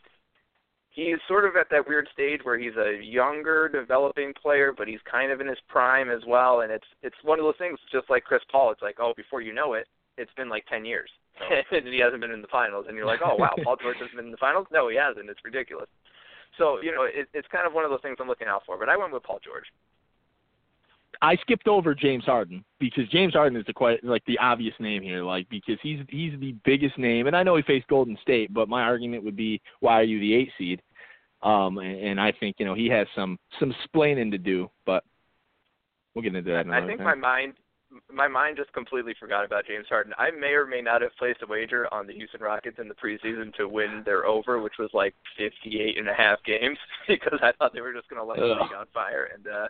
he's 0.88 1.16
sort 1.28 1.44
of 1.44 1.56
at 1.56 1.68
that 1.70 1.86
weird 1.86 2.08
stage 2.12 2.40
where 2.42 2.58
he's 2.58 2.76
a 2.76 3.02
younger 3.02 3.68
developing 3.68 4.32
player, 4.40 4.72
but 4.76 4.88
he's 4.88 5.00
kind 5.10 5.32
of 5.32 5.40
in 5.40 5.48
his 5.48 5.58
prime 5.68 6.10
as 6.10 6.22
well. 6.26 6.62
And 6.62 6.72
it's 6.72 6.86
it's 7.02 7.16
one 7.22 7.38
of 7.38 7.44
those 7.44 7.58
things, 7.58 7.78
just 7.92 8.08
like 8.10 8.24
Chris 8.24 8.42
Paul. 8.50 8.70
It's 8.72 8.82
like, 8.82 8.96
oh, 9.00 9.12
before 9.16 9.42
you 9.42 9.52
know 9.52 9.74
it, 9.74 9.86
it's 10.18 10.32
been 10.36 10.48
like 10.48 10.64
ten 10.66 10.84
years, 10.84 11.10
and 11.72 11.86
he 11.88 11.98
hasn't 12.00 12.20
been 12.20 12.30
in 12.30 12.42
the 12.42 12.48
finals, 12.48 12.86
and 12.88 12.96
you're 12.96 13.06
like, 13.06 13.20
oh 13.24 13.36
wow, 13.36 13.54
Paul 13.64 13.76
George 13.80 13.96
hasn't 13.98 14.16
been 14.16 14.26
in 14.26 14.30
the 14.30 14.36
finals. 14.36 14.66
No, 14.72 14.88
he 14.88 14.96
hasn't. 14.96 15.28
It's 15.28 15.44
ridiculous. 15.44 15.88
So 16.58 16.80
you 16.82 16.92
know, 16.92 17.04
it, 17.04 17.28
it's 17.34 17.48
kind 17.48 17.66
of 17.66 17.72
one 17.72 17.84
of 17.84 17.90
those 17.90 18.02
things 18.02 18.16
I'm 18.20 18.28
looking 18.28 18.48
out 18.48 18.62
for. 18.66 18.78
But 18.78 18.88
I 18.88 18.96
went 18.96 19.12
with 19.12 19.22
Paul 19.22 19.40
George. 19.44 19.66
I 21.22 21.36
skipped 21.36 21.68
over 21.68 21.94
James 21.94 22.24
Harden 22.24 22.64
because 22.78 23.06
James 23.08 23.34
Harden 23.34 23.58
is 23.58 23.66
the 23.66 23.72
quite 23.72 24.02
like 24.02 24.24
the 24.26 24.38
obvious 24.38 24.74
name 24.80 25.02
here, 25.02 25.22
like 25.22 25.48
because 25.48 25.76
he's 25.82 26.00
he's 26.08 26.32
the 26.40 26.54
biggest 26.64 26.98
name, 26.98 27.26
and 27.26 27.36
I 27.36 27.42
know 27.42 27.56
he 27.56 27.62
faced 27.62 27.88
Golden 27.88 28.16
State, 28.22 28.52
but 28.54 28.68
my 28.68 28.82
argument 28.82 29.24
would 29.24 29.36
be 29.36 29.60
why 29.80 30.00
are 30.00 30.04
you 30.04 30.18
the 30.18 30.34
eight 30.34 30.50
seed? 30.56 30.80
Um, 31.42 31.78
and, 31.78 31.98
and 32.00 32.20
I 32.20 32.32
think 32.32 32.56
you 32.58 32.66
know 32.66 32.74
he 32.74 32.88
has 32.88 33.06
some 33.14 33.38
some 33.58 33.74
splaining 33.86 34.30
to 34.30 34.38
do, 34.38 34.70
but 34.86 35.04
we'll 36.14 36.22
get 36.22 36.34
into 36.34 36.50
that. 36.50 36.68
I 36.68 36.86
think 36.86 36.98
time. 36.98 37.06
my 37.06 37.14
mind 37.14 37.54
my 38.12 38.28
mind 38.28 38.56
just 38.56 38.72
completely 38.72 39.14
forgot 39.18 39.44
about 39.44 39.66
James 39.66 39.86
Harden. 39.88 40.12
I 40.18 40.30
may 40.30 40.52
or 40.52 40.66
may 40.66 40.80
not 40.80 41.02
have 41.02 41.10
placed 41.18 41.42
a 41.42 41.46
wager 41.46 41.92
on 41.92 42.06
the 42.06 42.12
Houston 42.12 42.40
Rockets 42.40 42.78
in 42.78 42.88
the 42.88 42.94
preseason 42.94 43.54
to 43.54 43.68
win 43.68 44.02
their 44.04 44.26
over, 44.26 44.60
which 44.60 44.74
was 44.78 44.90
like 44.92 45.14
58 45.36 45.98
and 45.98 46.08
a 46.08 46.14
half 46.14 46.38
games, 46.44 46.78
because 47.08 47.38
I 47.42 47.52
thought 47.58 47.72
they 47.74 47.80
were 47.80 47.92
just 47.92 48.08
going 48.08 48.20
to 48.20 48.24
light 48.24 48.38
the 48.38 48.46
league 48.46 48.76
on 48.76 48.86
fire. 48.94 49.30
And 49.34 49.46
uh, 49.46 49.68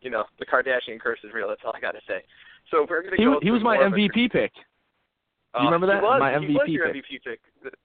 you 0.00 0.10
know, 0.10 0.24
the 0.38 0.46
Kardashian 0.46 1.00
curse 1.00 1.20
is 1.24 1.32
real. 1.32 1.48
That's 1.48 1.60
all 1.64 1.74
I 1.74 1.80
got 1.80 1.92
to 1.92 2.00
say. 2.06 2.22
So 2.70 2.86
we're 2.88 3.02
going 3.02 3.16
to 3.16 3.24
go. 3.24 3.38
He 3.42 3.50
was 3.50 3.62
my 3.62 3.76
MVP 3.76 4.30
pick. 4.32 4.52
Do 4.54 5.62
you 5.62 5.68
uh, 5.68 5.70
remember 5.70 5.86
that? 5.86 6.02
Was, 6.02 6.20
my 6.20 6.32
MVP 6.32 6.48
he 6.48 6.54
was 6.54 6.68
your 6.68 6.92
pick. 6.92 7.04
MVP 7.04 7.24
pick. 7.24 7.40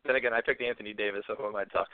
Then 0.06 0.16
again, 0.16 0.34
I 0.34 0.42
picked 0.42 0.62
Anthony 0.62 0.94
Davis, 0.94 1.24
so 1.28 1.36
who 1.36 1.48
am 1.48 1.56
I 1.56 1.64
to 1.64 1.70
talk? 1.70 1.88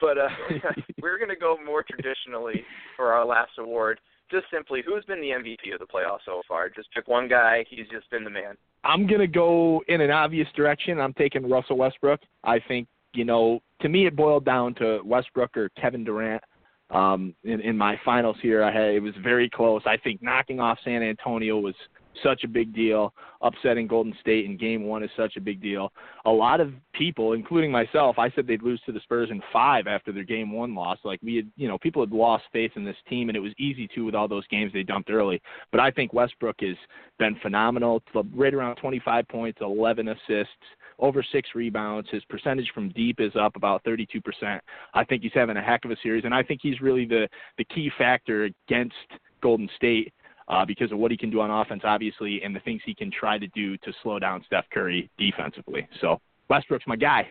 But 0.00 0.18
uh, 0.18 0.28
we're 1.02 1.18
going 1.18 1.30
to 1.30 1.36
go 1.36 1.56
more 1.64 1.82
traditionally 1.82 2.64
for 2.96 3.12
our 3.12 3.24
last 3.24 3.52
award. 3.58 4.00
Just 4.30 4.46
simply, 4.52 4.82
who's 4.84 5.04
been 5.04 5.20
the 5.20 5.28
MVP 5.28 5.72
of 5.72 5.80
the 5.80 5.86
playoffs 5.86 6.24
so 6.24 6.42
far? 6.48 6.68
Just 6.68 6.90
pick 6.92 7.06
one 7.08 7.28
guy. 7.28 7.64
He's 7.68 7.86
just 7.90 8.08
been 8.10 8.24
the 8.24 8.30
man. 8.30 8.56
I'm 8.82 9.06
to 9.20 9.26
go 9.26 9.82
in 9.88 10.00
an 10.00 10.10
obvious 10.10 10.48
direction. 10.56 11.00
I'm 11.00 11.12
taking 11.14 11.48
Russell 11.48 11.76
Westbrook. 11.76 12.20
I 12.42 12.58
think, 12.60 12.88
you 13.14 13.24
know, 13.24 13.60
to 13.80 13.88
me 13.88 14.06
it 14.06 14.16
boiled 14.16 14.44
down 14.44 14.74
to 14.76 15.00
Westbrook 15.04 15.56
or 15.56 15.68
Kevin 15.80 16.04
Durant. 16.04 16.42
Um, 16.90 17.34
in, 17.44 17.60
in 17.60 17.76
my 17.76 17.98
finals 18.04 18.36
here, 18.42 18.62
I 18.62 18.72
had 18.72 18.94
it 18.94 19.02
was 19.02 19.14
very 19.22 19.48
close. 19.48 19.82
I 19.86 19.96
think 19.96 20.22
knocking 20.22 20.60
off 20.60 20.78
San 20.84 21.02
Antonio 21.02 21.58
was 21.58 21.74
such 22.22 22.44
a 22.44 22.48
big 22.48 22.74
deal. 22.74 23.12
Upsetting 23.42 23.86
Golden 23.86 24.14
State 24.20 24.44
in 24.44 24.56
game 24.56 24.84
one 24.84 25.02
is 25.02 25.10
such 25.16 25.36
a 25.36 25.40
big 25.40 25.60
deal. 25.60 25.92
A 26.24 26.30
lot 26.30 26.60
of 26.60 26.72
people, 26.92 27.32
including 27.32 27.70
myself, 27.70 28.18
I 28.18 28.30
said 28.30 28.46
they'd 28.46 28.62
lose 28.62 28.80
to 28.86 28.92
the 28.92 29.00
Spurs 29.00 29.30
in 29.30 29.42
five 29.52 29.86
after 29.86 30.12
their 30.12 30.24
game 30.24 30.52
one 30.52 30.74
loss. 30.74 30.98
Like 31.04 31.20
we 31.22 31.36
had, 31.36 31.50
you 31.56 31.68
know, 31.68 31.78
people 31.78 32.02
had 32.02 32.12
lost 32.12 32.44
faith 32.52 32.72
in 32.76 32.84
this 32.84 32.96
team, 33.08 33.28
and 33.28 33.36
it 33.36 33.40
was 33.40 33.52
easy 33.58 33.88
to 33.94 34.04
with 34.04 34.14
all 34.14 34.28
those 34.28 34.46
games 34.48 34.72
they 34.72 34.82
dumped 34.82 35.10
early. 35.10 35.40
But 35.70 35.80
I 35.80 35.90
think 35.90 36.12
Westbrook 36.12 36.56
has 36.60 36.76
been 37.18 37.36
phenomenal. 37.42 38.02
Right 38.34 38.54
around 38.54 38.76
25 38.76 39.28
points, 39.28 39.58
11 39.60 40.08
assists 40.08 40.52
over 40.98 41.24
six 41.32 41.50
rebounds. 41.54 42.08
His 42.10 42.24
percentage 42.24 42.70
from 42.74 42.90
deep 42.90 43.20
is 43.20 43.32
up 43.38 43.56
about 43.56 43.82
32%. 43.84 44.60
I 44.94 45.04
think 45.04 45.22
he's 45.22 45.32
having 45.34 45.56
a 45.56 45.62
heck 45.62 45.84
of 45.84 45.90
a 45.90 45.96
series, 46.02 46.24
and 46.24 46.34
I 46.34 46.42
think 46.42 46.60
he's 46.62 46.80
really 46.80 47.04
the 47.04 47.28
the 47.58 47.64
key 47.64 47.90
factor 47.98 48.44
against 48.44 48.94
Golden 49.42 49.68
State 49.76 50.12
uh, 50.48 50.64
because 50.64 50.92
of 50.92 50.98
what 50.98 51.10
he 51.10 51.16
can 51.16 51.30
do 51.30 51.40
on 51.40 51.50
offense, 51.50 51.82
obviously, 51.84 52.42
and 52.42 52.54
the 52.54 52.60
things 52.60 52.80
he 52.84 52.94
can 52.94 53.10
try 53.10 53.38
to 53.38 53.46
do 53.48 53.76
to 53.78 53.92
slow 54.02 54.18
down 54.18 54.42
Steph 54.46 54.64
Curry 54.72 55.10
defensively. 55.18 55.88
So 56.00 56.20
Westbrook's 56.48 56.86
my 56.86 56.96
guy. 56.96 57.28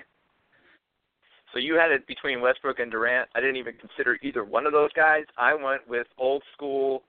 So 1.54 1.60
you 1.60 1.76
had 1.76 1.92
it 1.92 2.08
between 2.08 2.42
Westbrook 2.42 2.80
and 2.80 2.92
Durant. 2.92 3.30
I 3.36 3.40
didn't 3.40 3.58
even 3.58 3.76
consider 3.80 4.18
either 4.24 4.44
one 4.44 4.66
of 4.66 4.74
those 4.74 4.92
guys. 4.94 5.26
I 5.38 5.54
went 5.54 5.88
with 5.88 6.08
old 6.18 6.42
school 6.56 7.04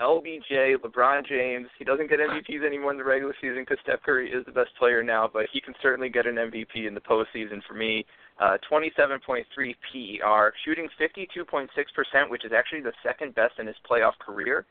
LBJ, 0.00 0.76
LeBron 0.76 1.26
James. 1.26 1.68
He 1.78 1.84
doesn't 1.84 2.08
get 2.08 2.18
MVPs 2.18 2.66
anymore 2.66 2.90
in 2.90 2.96
the 2.96 3.04
regular 3.04 3.34
season 3.40 3.60
because 3.60 3.78
Steph 3.82 4.02
Curry 4.02 4.30
is 4.30 4.44
the 4.46 4.52
best 4.52 4.70
player 4.78 5.02
now, 5.02 5.28
but 5.30 5.46
he 5.52 5.60
can 5.60 5.74
certainly 5.82 6.08
get 6.08 6.26
an 6.26 6.36
MVP 6.36 6.88
in 6.88 6.94
the 6.94 7.00
postseason 7.00 7.62
for 7.68 7.74
me. 7.74 8.04
Uh, 8.40 8.56
27.3 8.70 9.44
PER, 9.54 10.54
shooting 10.64 10.88
52.6%, 10.98 12.30
which 12.30 12.44
is 12.44 12.52
actually 12.56 12.80
the 12.80 12.92
second 13.02 13.34
best 13.34 13.58
in 13.58 13.66
his 13.66 13.76
playoff 13.88 14.18
career 14.18 14.64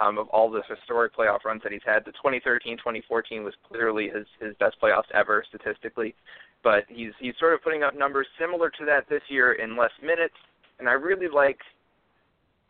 um, 0.00 0.18
of 0.18 0.28
all 0.28 0.50
the 0.50 0.62
historic 0.68 1.14
playoff 1.16 1.44
runs 1.44 1.62
that 1.62 1.72
he's 1.72 1.82
had. 1.84 2.04
The 2.04 2.12
2013-2014 2.24 3.44
was 3.44 3.54
clearly 3.68 4.08
his 4.08 4.26
his 4.40 4.54
best 4.58 4.76
playoffs 4.82 5.10
ever 5.12 5.44
statistically, 5.48 6.14
but 6.62 6.84
he's 6.88 7.12
he's 7.20 7.34
sort 7.38 7.54
of 7.54 7.62
putting 7.62 7.82
up 7.82 7.96
numbers 7.96 8.26
similar 8.38 8.70
to 8.70 8.84
that 8.86 9.08
this 9.08 9.22
year 9.28 9.52
in 9.52 9.76
less 9.76 9.92
minutes, 10.02 10.34
and 10.78 10.88
I 10.88 10.92
really 10.92 11.28
like. 11.28 11.58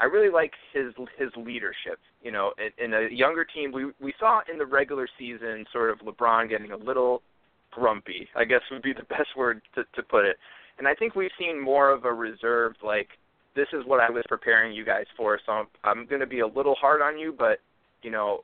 I 0.01 0.07
really 0.07 0.31
like 0.31 0.53
his 0.73 0.93
his 1.17 1.31
leadership. 1.37 2.01
You 2.21 2.33
know, 2.33 2.53
in, 2.59 2.85
in 2.87 2.95
a 2.95 3.09
younger 3.11 3.45
team, 3.45 3.73
we 3.73 3.87
we 4.01 4.13
saw 4.19 4.41
in 4.51 4.59
the 4.59 4.67
regular 4.67 5.09
season 5.19 5.65
sort 5.73 5.91
of 5.91 6.01
LeBron 6.01 6.49
getting 6.49 6.73
a 6.73 6.77
little 6.77 7.23
grumpy. 7.71 8.29
I 8.37 8.45
guess 8.45 8.61
would 8.71 8.83
be 8.83 8.93
the 8.93 9.05
best 9.09 9.37
word 9.37 9.63
to 9.77 9.85
to 9.95 10.03
put 10.03 10.25
it. 10.25 10.37
And 10.79 10.89
I 10.89 10.95
think 10.95 11.15
we've 11.15 11.31
seen 11.39 11.63
more 11.63 11.91
of 11.91 12.05
a 12.05 12.13
reserved, 12.13 12.79
like 12.83 13.11
this 13.55 13.69
is 13.73 13.85
what 13.87 14.01
I 14.01 14.11
was 14.11 14.25
preparing 14.29 14.75
you 14.75 14.85
guys 14.85 15.07
for. 15.17 15.39
So 15.47 15.53
I'm, 15.53 15.67
I'm 15.85 16.07
going 16.07 16.21
to 16.21 16.27
be 16.27 16.41
a 16.41 16.47
little 16.47 16.75
hard 16.75 17.03
on 17.03 17.19
you, 17.19 17.35
but 17.37 17.61
you 18.03 18.11
know, 18.11 18.43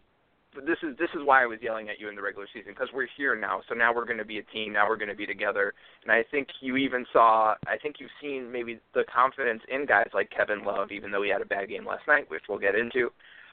this 0.54 0.78
is 0.82 0.96
this 0.98 1.10
is 1.14 1.20
why 1.24 1.42
I 1.42 1.46
was 1.46 1.58
yelling 1.62 1.88
at 1.88 2.00
you 2.00 2.08
in 2.08 2.16
the 2.16 2.22
regular 2.22 2.48
season 2.52 2.72
because 2.72 2.88
we're 2.92 3.06
here 3.16 3.36
now. 3.36 3.60
So 3.68 3.74
now 3.74 3.94
we're 3.94 4.04
going 4.04 4.18
to 4.18 4.24
be 4.24 4.38
a 4.38 4.42
team. 4.42 4.72
Now 4.72 4.88
we're 4.88 4.96
going 4.96 5.08
to 5.08 5.14
be 5.14 5.26
together. 5.26 5.74
And 6.02 6.10
I 6.10 6.24
think 6.28 6.48
you 6.60 6.76
even 6.76 7.06
saw. 7.12 7.54
I 7.66 7.76
think 7.80 7.96
you've 8.00 8.10
seen 8.20 8.50
maybe 8.50 8.80
the 8.94 9.04
confidence 9.12 9.62
in 9.68 9.86
guys 9.86 10.08
like 10.12 10.30
Kevin 10.30 10.64
Love, 10.64 10.90
even 10.90 11.12
though 11.12 11.22
he 11.22 11.30
had 11.30 11.42
a 11.42 11.46
bad 11.46 11.68
game 11.68 11.86
last 11.86 12.02
night, 12.08 12.28
which 12.30 12.42
we'll 12.48 12.58
get 12.58 12.74
into, 12.74 13.10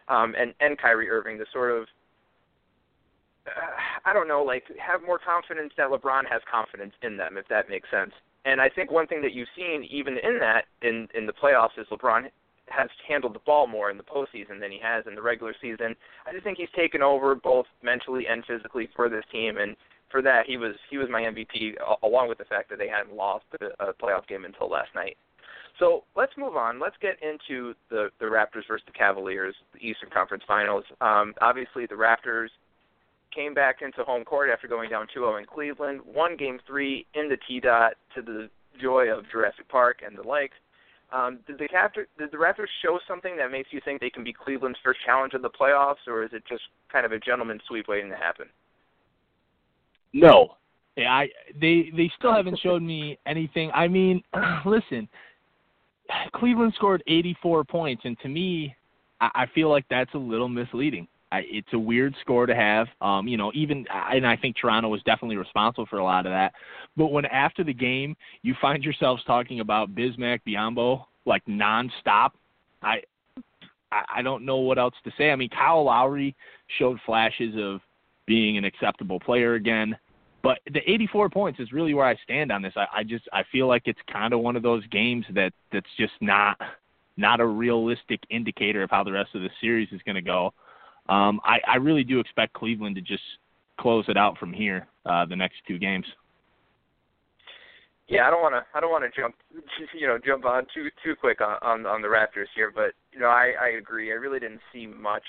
um, 0.07 0.33
and 0.37 0.53
and 0.59 0.77
Kyrie 0.77 1.09
Irving, 1.09 1.37
the 1.37 1.45
sort 1.53 1.71
of. 1.71 1.87
Uh, 3.45 3.51
I 4.05 4.13
don't 4.13 4.27
know, 4.27 4.43
like 4.43 4.63
have 4.77 5.01
more 5.05 5.19
confidence 5.19 5.73
that 5.77 5.89
LeBron 5.89 6.23
has 6.29 6.41
confidence 6.51 6.93
in 7.03 7.15
them, 7.15 7.37
if 7.37 7.47
that 7.47 7.69
makes 7.69 7.89
sense. 7.91 8.11
And 8.47 8.61
I 8.61 8.69
think 8.69 8.91
one 8.91 9.07
thing 9.07 9.21
that 9.23 9.33
you've 9.33 9.49
seen 9.57 9.85
even 9.91 10.17
in 10.23 10.39
that 10.39 10.65
in 10.81 11.09
in 11.13 11.25
the 11.25 11.33
playoffs 11.33 11.77
is 11.77 11.85
LeBron 11.91 12.29
has 12.69 12.89
handled 13.05 13.35
the 13.35 13.39
ball 13.39 13.67
more 13.67 13.91
in 13.91 13.97
the 13.97 14.03
postseason 14.03 14.59
than 14.59 14.71
he 14.71 14.79
has 14.81 15.03
in 15.05 15.15
the 15.15 15.21
regular 15.21 15.53
season. 15.61 15.95
I 16.25 16.31
just 16.31 16.45
think 16.45 16.57
he's 16.57 16.69
taken 16.75 17.01
over 17.01 17.35
both 17.35 17.65
mentally 17.83 18.25
and 18.27 18.43
physically 18.45 18.89
for 18.95 19.09
this 19.09 19.23
team, 19.31 19.57
and 19.57 19.75
for 20.09 20.21
that 20.21 20.45
he 20.47 20.55
was 20.55 20.75
he 20.89 20.97
was 20.97 21.09
my 21.11 21.23
MVP 21.23 21.73
along 22.03 22.29
with 22.29 22.37
the 22.37 22.45
fact 22.45 22.69
that 22.69 22.79
they 22.79 22.87
hadn't 22.87 23.13
lost 23.13 23.43
a 23.61 23.93
playoff 24.01 24.25
game 24.27 24.45
until 24.45 24.69
last 24.69 24.89
night. 24.95 25.17
So 25.77 26.05
let's 26.15 26.31
move 26.37 26.55
on. 26.55 26.79
Let's 26.79 26.95
get 27.01 27.17
into 27.21 27.73
the 27.89 28.09
the 28.19 28.25
Raptors 28.25 28.65
versus 28.65 28.85
the 28.87 28.93
Cavaliers, 28.97 29.55
the 29.73 29.85
Eastern 29.85 30.09
Conference 30.09 30.43
Finals. 30.47 30.85
Um, 31.01 31.33
obviously, 31.41 31.85
the 31.85 31.95
Raptors 31.95 32.49
came 33.37 33.53
back 33.53 33.81
into 33.83 34.03
home 34.03 34.23
court 34.23 34.49
after 34.51 34.67
going 34.67 34.89
down 34.89 35.05
2-0 35.15 35.39
in 35.39 35.45
Cleveland, 35.45 36.01
won 36.05 36.35
Game 36.35 36.59
Three 36.65 37.05
in 37.13 37.29
the 37.29 37.37
T 37.47 37.59
dot 37.59 37.93
to 38.15 38.21
the 38.23 38.49
joy 38.81 39.09
of 39.09 39.29
Jurassic 39.31 39.69
Park 39.69 40.01
and 40.05 40.17
the 40.17 40.27
like. 40.27 40.51
Um, 41.13 41.39
did 41.47 41.59
the 41.59 41.65
Raptors, 41.65 42.07
did 42.17 42.31
the 42.31 42.37
Raptors 42.37 42.67
show 42.81 42.99
something 43.07 43.37
that 43.37 43.51
makes 43.51 43.69
you 43.71 43.79
think 43.85 44.01
they 44.01 44.09
can 44.09 44.23
be 44.23 44.33
Cleveland's 44.33 44.79
first 44.83 44.99
challenge 45.05 45.33
in 45.35 45.41
the 45.41 45.49
playoffs, 45.49 46.05
or 46.07 46.23
is 46.23 46.31
it 46.33 46.43
just 46.49 46.63
kind 46.91 47.05
of 47.05 47.11
a 47.11 47.19
gentleman's 47.19 47.61
sweep 47.67 47.87
waiting 47.87 48.09
to 48.09 48.17
happen? 48.17 48.47
No, 50.13 50.55
yeah, 50.97 51.13
I 51.13 51.29
they 51.61 51.91
they 51.95 52.11
still 52.17 52.33
haven't 52.33 52.59
showed 52.59 52.81
me 52.81 53.19
anything. 53.27 53.71
I 53.73 53.87
mean, 53.87 54.21
listen, 54.65 55.07
Cleveland 56.33 56.73
scored 56.75 57.03
84 57.07 57.63
points, 57.65 58.01
and 58.03 58.19
to 58.19 58.27
me, 58.27 58.75
I, 59.21 59.29
I 59.35 59.45
feel 59.53 59.69
like 59.69 59.85
that's 59.89 60.13
a 60.15 60.17
little 60.17 60.49
misleading. 60.49 61.07
I, 61.31 61.41
it's 61.45 61.73
a 61.73 61.79
weird 61.79 62.15
score 62.21 62.45
to 62.45 62.55
have. 62.55 62.87
Um, 63.01 63.27
you 63.27 63.37
know, 63.37 63.51
even 63.53 63.85
and 63.91 64.25
I 64.25 64.37
think 64.37 64.55
Toronto 64.55 64.89
was 64.89 65.01
definitely 65.03 65.37
responsible 65.37 65.85
for 65.85 65.99
a 65.99 66.03
lot 66.03 66.25
of 66.25 66.31
that. 66.31 66.53
But 66.95 67.07
when 67.07 67.25
after 67.25 67.63
the 67.63 67.73
game 67.73 68.15
you 68.43 68.55
find 68.61 68.83
yourselves 68.83 69.23
talking 69.25 69.59
about 69.59 69.93
Bismack 69.93 70.39
Biyombo 70.47 71.03
like 71.25 71.43
nonstop, 71.45 72.31
I 72.81 73.01
I 73.91 74.21
don't 74.21 74.45
know 74.45 74.57
what 74.57 74.77
else 74.77 74.95
to 75.03 75.11
say. 75.17 75.31
I 75.31 75.35
mean, 75.35 75.49
Kyle 75.49 75.83
Lowry 75.83 76.35
showed 76.77 76.99
flashes 77.05 77.55
of 77.57 77.81
being 78.25 78.57
an 78.57 78.65
acceptable 78.65 79.19
player 79.19 79.53
again, 79.55 79.97
but 80.43 80.59
the 80.71 80.81
84 80.89 81.29
points 81.29 81.59
is 81.59 81.71
really 81.71 81.93
where 81.93 82.05
I 82.05 82.15
stand 82.23 82.51
on 82.51 82.61
this. 82.61 82.73
I, 82.75 82.85
I 82.97 83.03
just 83.03 83.27
I 83.33 83.43
feel 83.51 83.67
like 83.67 83.83
it's 83.85 83.99
kind 84.11 84.33
of 84.33 84.39
one 84.39 84.55
of 84.55 84.63
those 84.63 84.85
games 84.87 85.25
that 85.33 85.51
that's 85.73 85.89
just 85.97 86.13
not 86.21 86.57
not 87.17 87.41
a 87.41 87.45
realistic 87.45 88.21
indicator 88.29 88.83
of 88.83 88.89
how 88.91 89.03
the 89.03 89.11
rest 89.11 89.31
of 89.33 89.41
the 89.41 89.49
series 89.59 89.89
is 89.91 90.01
going 90.05 90.15
to 90.15 90.21
go 90.21 90.53
um, 91.09 91.39
I, 91.43 91.59
I 91.67 91.75
really 91.77 92.03
do 92.03 92.19
expect 92.19 92.53
Cleveland 92.53 92.95
to 92.95 93.01
just 93.01 93.23
close 93.79 94.05
it 94.07 94.17
out 94.17 94.37
from 94.37 94.53
here 94.53 94.87
uh, 95.05 95.25
the 95.25 95.35
next 95.35 95.57
two 95.67 95.77
games. 95.77 96.05
Yeah, 98.07 98.25
I 98.27 98.29
don't 98.29 98.41
want 98.41 98.55
to. 98.55 98.65
I 98.73 98.79
don't 98.79 98.91
want 98.91 99.03
to 99.03 99.21
jump, 99.21 99.35
you 99.93 100.07
know, 100.07 100.17
jump 100.25 100.45
on 100.45 100.65
too 100.73 100.89
too 101.03 101.15
quick 101.19 101.41
on, 101.41 101.57
on 101.61 101.85
on 101.85 102.01
the 102.01 102.07
Raptors 102.07 102.47
here, 102.55 102.71
but 102.73 102.93
you 103.11 103.19
know, 103.19 103.27
I 103.27 103.53
I 103.59 103.67
agree. 103.77 104.11
I 104.11 104.15
really 104.15 104.39
didn't 104.39 104.61
see 104.71 104.87
much. 104.87 105.23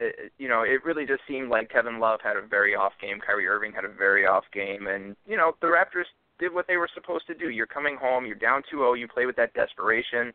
It, 0.00 0.32
you 0.38 0.48
know, 0.48 0.62
it 0.62 0.84
really 0.84 1.06
just 1.06 1.22
seemed 1.26 1.50
like 1.50 1.70
Kevin 1.70 1.98
Love 1.98 2.20
had 2.22 2.36
a 2.36 2.46
very 2.46 2.74
off 2.74 2.92
game. 3.00 3.18
Kyrie 3.24 3.46
Irving 3.48 3.72
had 3.72 3.84
a 3.84 3.88
very 3.88 4.26
off 4.26 4.44
game, 4.52 4.86
and 4.88 5.16
you 5.26 5.36
know, 5.36 5.52
the 5.60 5.68
Raptors 5.68 6.06
did 6.38 6.52
what 6.52 6.66
they 6.66 6.76
were 6.76 6.88
supposed 6.94 7.26
to 7.28 7.34
do. 7.34 7.50
You're 7.50 7.66
coming 7.66 7.96
home, 7.96 8.24
you're 8.24 8.36
down 8.36 8.62
2-0, 8.72 8.96
you 8.96 9.08
play 9.08 9.26
with 9.26 9.34
that 9.36 9.54
desperation, 9.54 10.32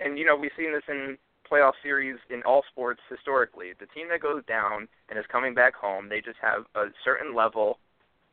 and 0.00 0.18
you 0.18 0.24
know 0.24 0.36
we've 0.36 0.50
seen 0.56 0.72
this 0.72 0.82
in 0.88 1.16
playoff 1.50 1.72
series 1.82 2.16
in 2.30 2.42
all 2.42 2.62
sports 2.70 3.00
historically. 3.08 3.72
The 3.78 3.86
team 3.86 4.08
that 4.10 4.20
goes 4.20 4.44
down 4.46 4.88
and 5.08 5.18
is 5.18 5.24
coming 5.30 5.54
back 5.54 5.74
home, 5.74 6.08
they 6.08 6.20
just 6.20 6.38
have 6.40 6.64
a 6.74 6.86
certain 7.04 7.34
level 7.34 7.78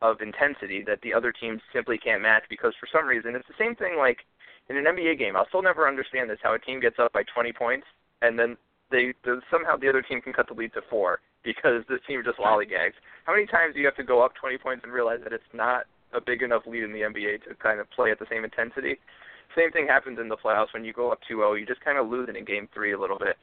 of 0.01 0.21
intensity 0.21 0.83
that 0.87 1.01
the 1.01 1.13
other 1.13 1.31
teams 1.31 1.61
simply 1.73 1.97
can't 1.97 2.21
match 2.21 2.43
because 2.49 2.73
for 2.79 2.87
some 2.91 3.07
reason 3.07 3.35
it's 3.35 3.47
the 3.47 3.53
same 3.59 3.75
thing 3.75 3.97
like 3.97 4.19
in 4.69 4.77
an 4.77 4.85
NBA 4.85 5.19
game. 5.19 5.35
I'll 5.35 5.47
still 5.47 5.61
never 5.61 5.87
understand 5.87 6.29
this 6.29 6.39
how 6.41 6.53
a 6.53 6.59
team 6.59 6.79
gets 6.79 6.97
up 6.97 7.13
by 7.13 7.23
20 7.23 7.53
points 7.53 7.85
and 8.21 8.37
then 8.37 8.57
they, 8.89 9.13
they 9.23 9.31
somehow 9.49 9.77
the 9.77 9.89
other 9.89 10.01
team 10.01 10.21
can 10.21 10.33
cut 10.33 10.47
the 10.47 10.53
lead 10.53 10.73
to 10.73 10.81
4 10.89 11.19
because 11.43 11.83
this 11.89 11.99
team 12.07 12.21
just 12.23 12.37
lollygags. 12.37 12.93
How 13.25 13.33
many 13.33 13.45
times 13.45 13.73
do 13.73 13.79
you 13.79 13.85
have 13.85 13.95
to 13.95 14.03
go 14.03 14.21
up 14.21 14.33
20 14.35 14.57
points 14.57 14.83
and 14.83 14.93
realize 14.93 15.19
that 15.23 15.33
it's 15.33 15.43
not 15.53 15.85
a 16.13 16.21
big 16.21 16.41
enough 16.41 16.63
lead 16.67 16.83
in 16.83 16.91
the 16.91 17.01
NBA 17.01 17.43
to 17.47 17.55
kind 17.55 17.79
of 17.79 17.89
play 17.89 18.11
at 18.11 18.19
the 18.19 18.27
same 18.29 18.43
intensity? 18.43 18.99
Same 19.55 19.71
thing 19.71 19.87
happens 19.87 20.19
in 20.19 20.29
the 20.29 20.37
playoffs 20.37 20.73
when 20.73 20.85
you 20.85 20.93
go 20.93 21.11
up 21.11 21.19
2-0. 21.29 21.59
You 21.59 21.65
just 21.65 21.81
kind 21.81 21.97
of 21.97 22.09
lose 22.09 22.29
it 22.29 22.35
in 22.35 22.45
Game 22.45 22.67
Three 22.73 22.93
a 22.93 22.99
little 22.99 23.17
bit, 23.17 23.37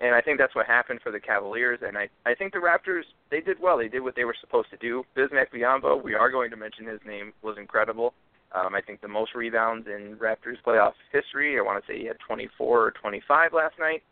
and 0.00 0.14
I 0.14 0.20
think 0.20 0.38
that's 0.38 0.54
what 0.54 0.66
happened 0.66 1.00
for 1.02 1.12
the 1.12 1.20
Cavaliers. 1.20 1.80
And 1.82 1.98
I 1.98 2.08
I 2.24 2.34
think 2.34 2.52
the 2.52 2.58
Raptors 2.58 3.02
they 3.30 3.40
did 3.40 3.58
well. 3.60 3.78
They 3.78 3.88
did 3.88 4.00
what 4.00 4.16
they 4.16 4.24
were 4.24 4.36
supposed 4.40 4.70
to 4.70 4.76
do. 4.76 5.04
Bismack 5.16 5.46
Biyombo, 5.54 6.02
we 6.02 6.14
are 6.14 6.30
going 6.30 6.50
to 6.50 6.56
mention 6.56 6.86
his 6.86 7.00
name, 7.06 7.32
was 7.42 7.56
incredible. 7.58 8.14
Um, 8.52 8.74
I 8.74 8.80
think 8.80 9.00
the 9.00 9.08
most 9.08 9.34
rebounds 9.34 9.86
in 9.86 10.16
Raptors 10.16 10.56
playoff 10.66 10.94
history. 11.12 11.58
I 11.58 11.62
want 11.62 11.84
to 11.84 11.92
say 11.92 11.98
he 11.98 12.06
had 12.06 12.16
24 12.26 12.86
or 12.86 12.90
25 12.90 13.52
last 13.52 13.74
night. 13.78 14.02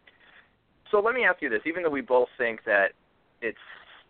So 0.91 1.01
let 1.01 1.15
me 1.15 1.25
ask 1.25 1.43
you 1.43 1.49
this: 1.49 1.63
even 1.67 1.83
though 1.83 1.91
we 1.91 2.03
both 2.03 2.29
think 2.39 2.65
that 2.65 2.93
it's 3.43 3.59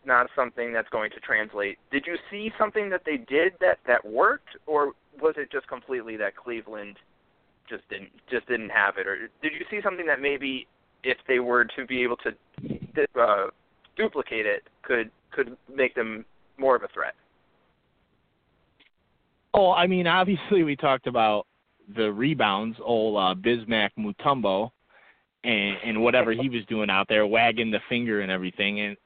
not 0.05 0.29
something 0.37 0.73
that's 0.73 0.89
going 0.91 1.11
to 1.11 1.21
translate, 1.21 1.79
did 1.91 2.05
you 2.07 2.17
see 2.31 2.51
something 2.59 2.91
that 2.91 3.03
they 3.05 3.17
did 3.17 3.53
that 3.61 3.79
that 3.87 4.05
worked, 4.05 4.51
or 4.67 4.93
was 5.21 5.35
it 5.37 5.51
just 5.51 5.67
completely 5.67 6.17
that 6.17 6.37
Cleveland 6.37 6.97
just 7.69 7.89
didn't 7.89 8.11
just 8.31 8.47
didn't 8.49 8.71
have 8.71 8.97
it, 8.99 9.07
or 9.07 9.29
did 9.43 9.53
you 9.53 9.65
see 9.71 9.81
something 9.83 10.07
that 10.07 10.21
maybe 10.21 10.67
if 11.05 11.19
they 11.27 11.39
were 11.39 11.65
to 11.65 11.87
be 11.87 12.03
able 12.03 12.17
to 12.17 12.31
uh, 13.21 13.47
duplicate 13.97 14.47
it, 14.47 14.65
could 14.83 15.11
could 15.31 15.57
make 15.73 15.95
them 15.95 16.25
more 16.59 16.77
of 16.77 16.83
a 16.83 16.89
threat? 16.89 17.15
Oh, 19.55 19.73
I 19.73 19.87
mean, 19.87 20.07
obviously 20.07 20.63
we 20.63 20.77
talked 20.77 21.07
about 21.07 21.47
the 21.97 22.13
rebounds, 22.13 22.77
old 22.83 23.17
uh, 23.17 23.35
Bismack 23.35 23.91
Mutombo, 23.99 24.71
and 25.45 25.77
and 25.85 26.03
whatever 26.03 26.33
he 26.33 26.49
was 26.49 26.65
doing 26.69 26.91
out 26.91 27.07
there, 27.09 27.27
wagging 27.27 27.71
the 27.71 27.81
finger 27.89 28.21
and 28.21 28.31
everything. 28.31 28.81
And 28.81 28.97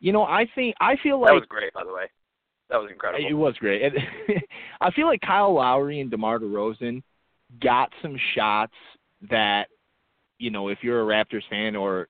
you 0.00 0.12
know, 0.12 0.22
I 0.22 0.46
think 0.54 0.74
I 0.80 0.96
feel 1.02 1.20
like 1.20 1.30
that 1.30 1.34
was 1.34 1.46
great, 1.48 1.72
by 1.72 1.84
the 1.84 1.92
way. 1.92 2.06
That 2.70 2.80
was 2.80 2.90
incredible. 2.90 3.26
It 3.26 3.32
was 3.32 3.54
great. 3.56 3.92
I 4.80 4.90
feel 4.90 5.06
like 5.06 5.22
Kyle 5.22 5.54
Lowry 5.54 6.00
and 6.00 6.10
DeMar 6.10 6.38
DeRozan 6.38 7.02
got 7.62 7.92
some 8.02 8.16
shots 8.34 8.74
that 9.30 9.68
you 10.38 10.50
know 10.50 10.68
if 10.68 10.78
you're 10.82 11.02
a 11.02 11.24
Raptors 11.24 11.48
fan 11.50 11.76
or 11.76 12.08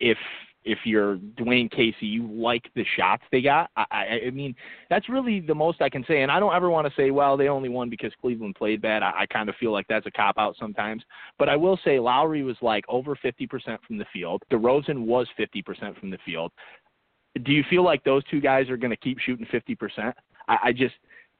if 0.00 0.18
if 0.64 0.78
you're 0.84 1.16
Dwane 1.16 1.70
Casey, 1.70 2.06
you 2.06 2.30
like 2.30 2.64
the 2.74 2.84
shots 2.96 3.22
they 3.32 3.40
got. 3.40 3.70
I, 3.76 3.84
I, 3.90 4.20
I 4.26 4.30
mean, 4.30 4.54
that's 4.90 5.08
really 5.08 5.40
the 5.40 5.54
most 5.54 5.80
I 5.80 5.88
can 5.88 6.04
say. 6.06 6.22
And 6.22 6.30
I 6.30 6.38
don't 6.38 6.54
ever 6.54 6.68
want 6.68 6.86
to 6.86 6.92
say, 6.94 7.10
well, 7.10 7.36
they 7.36 7.48
only 7.48 7.68
won 7.68 7.88
because 7.88 8.12
Cleveland 8.20 8.54
played 8.56 8.82
bad. 8.82 9.02
I, 9.02 9.20
I 9.20 9.26
kind 9.26 9.48
of 9.48 9.54
feel 9.56 9.72
like 9.72 9.86
that's 9.88 10.06
a 10.06 10.10
cop 10.10 10.36
out 10.36 10.56
sometimes. 10.58 11.02
But 11.38 11.48
I 11.48 11.56
will 11.56 11.78
say 11.84 11.98
Lowry 11.98 12.42
was 12.42 12.56
like 12.60 12.84
over 12.88 13.16
50% 13.16 13.78
from 13.86 13.98
the 13.98 14.04
field. 14.12 14.42
DeRozan 14.50 15.06
was 15.06 15.26
50% 15.38 15.98
from 15.98 16.10
the 16.10 16.18
field. 16.26 16.52
Do 17.44 17.52
you 17.52 17.64
feel 17.70 17.84
like 17.84 18.04
those 18.04 18.24
two 18.24 18.40
guys 18.40 18.68
are 18.68 18.76
going 18.76 18.90
to 18.90 18.96
keep 18.96 19.18
shooting 19.20 19.46
50%? 19.46 20.12
I, 20.48 20.58
I 20.64 20.72
just 20.72 20.94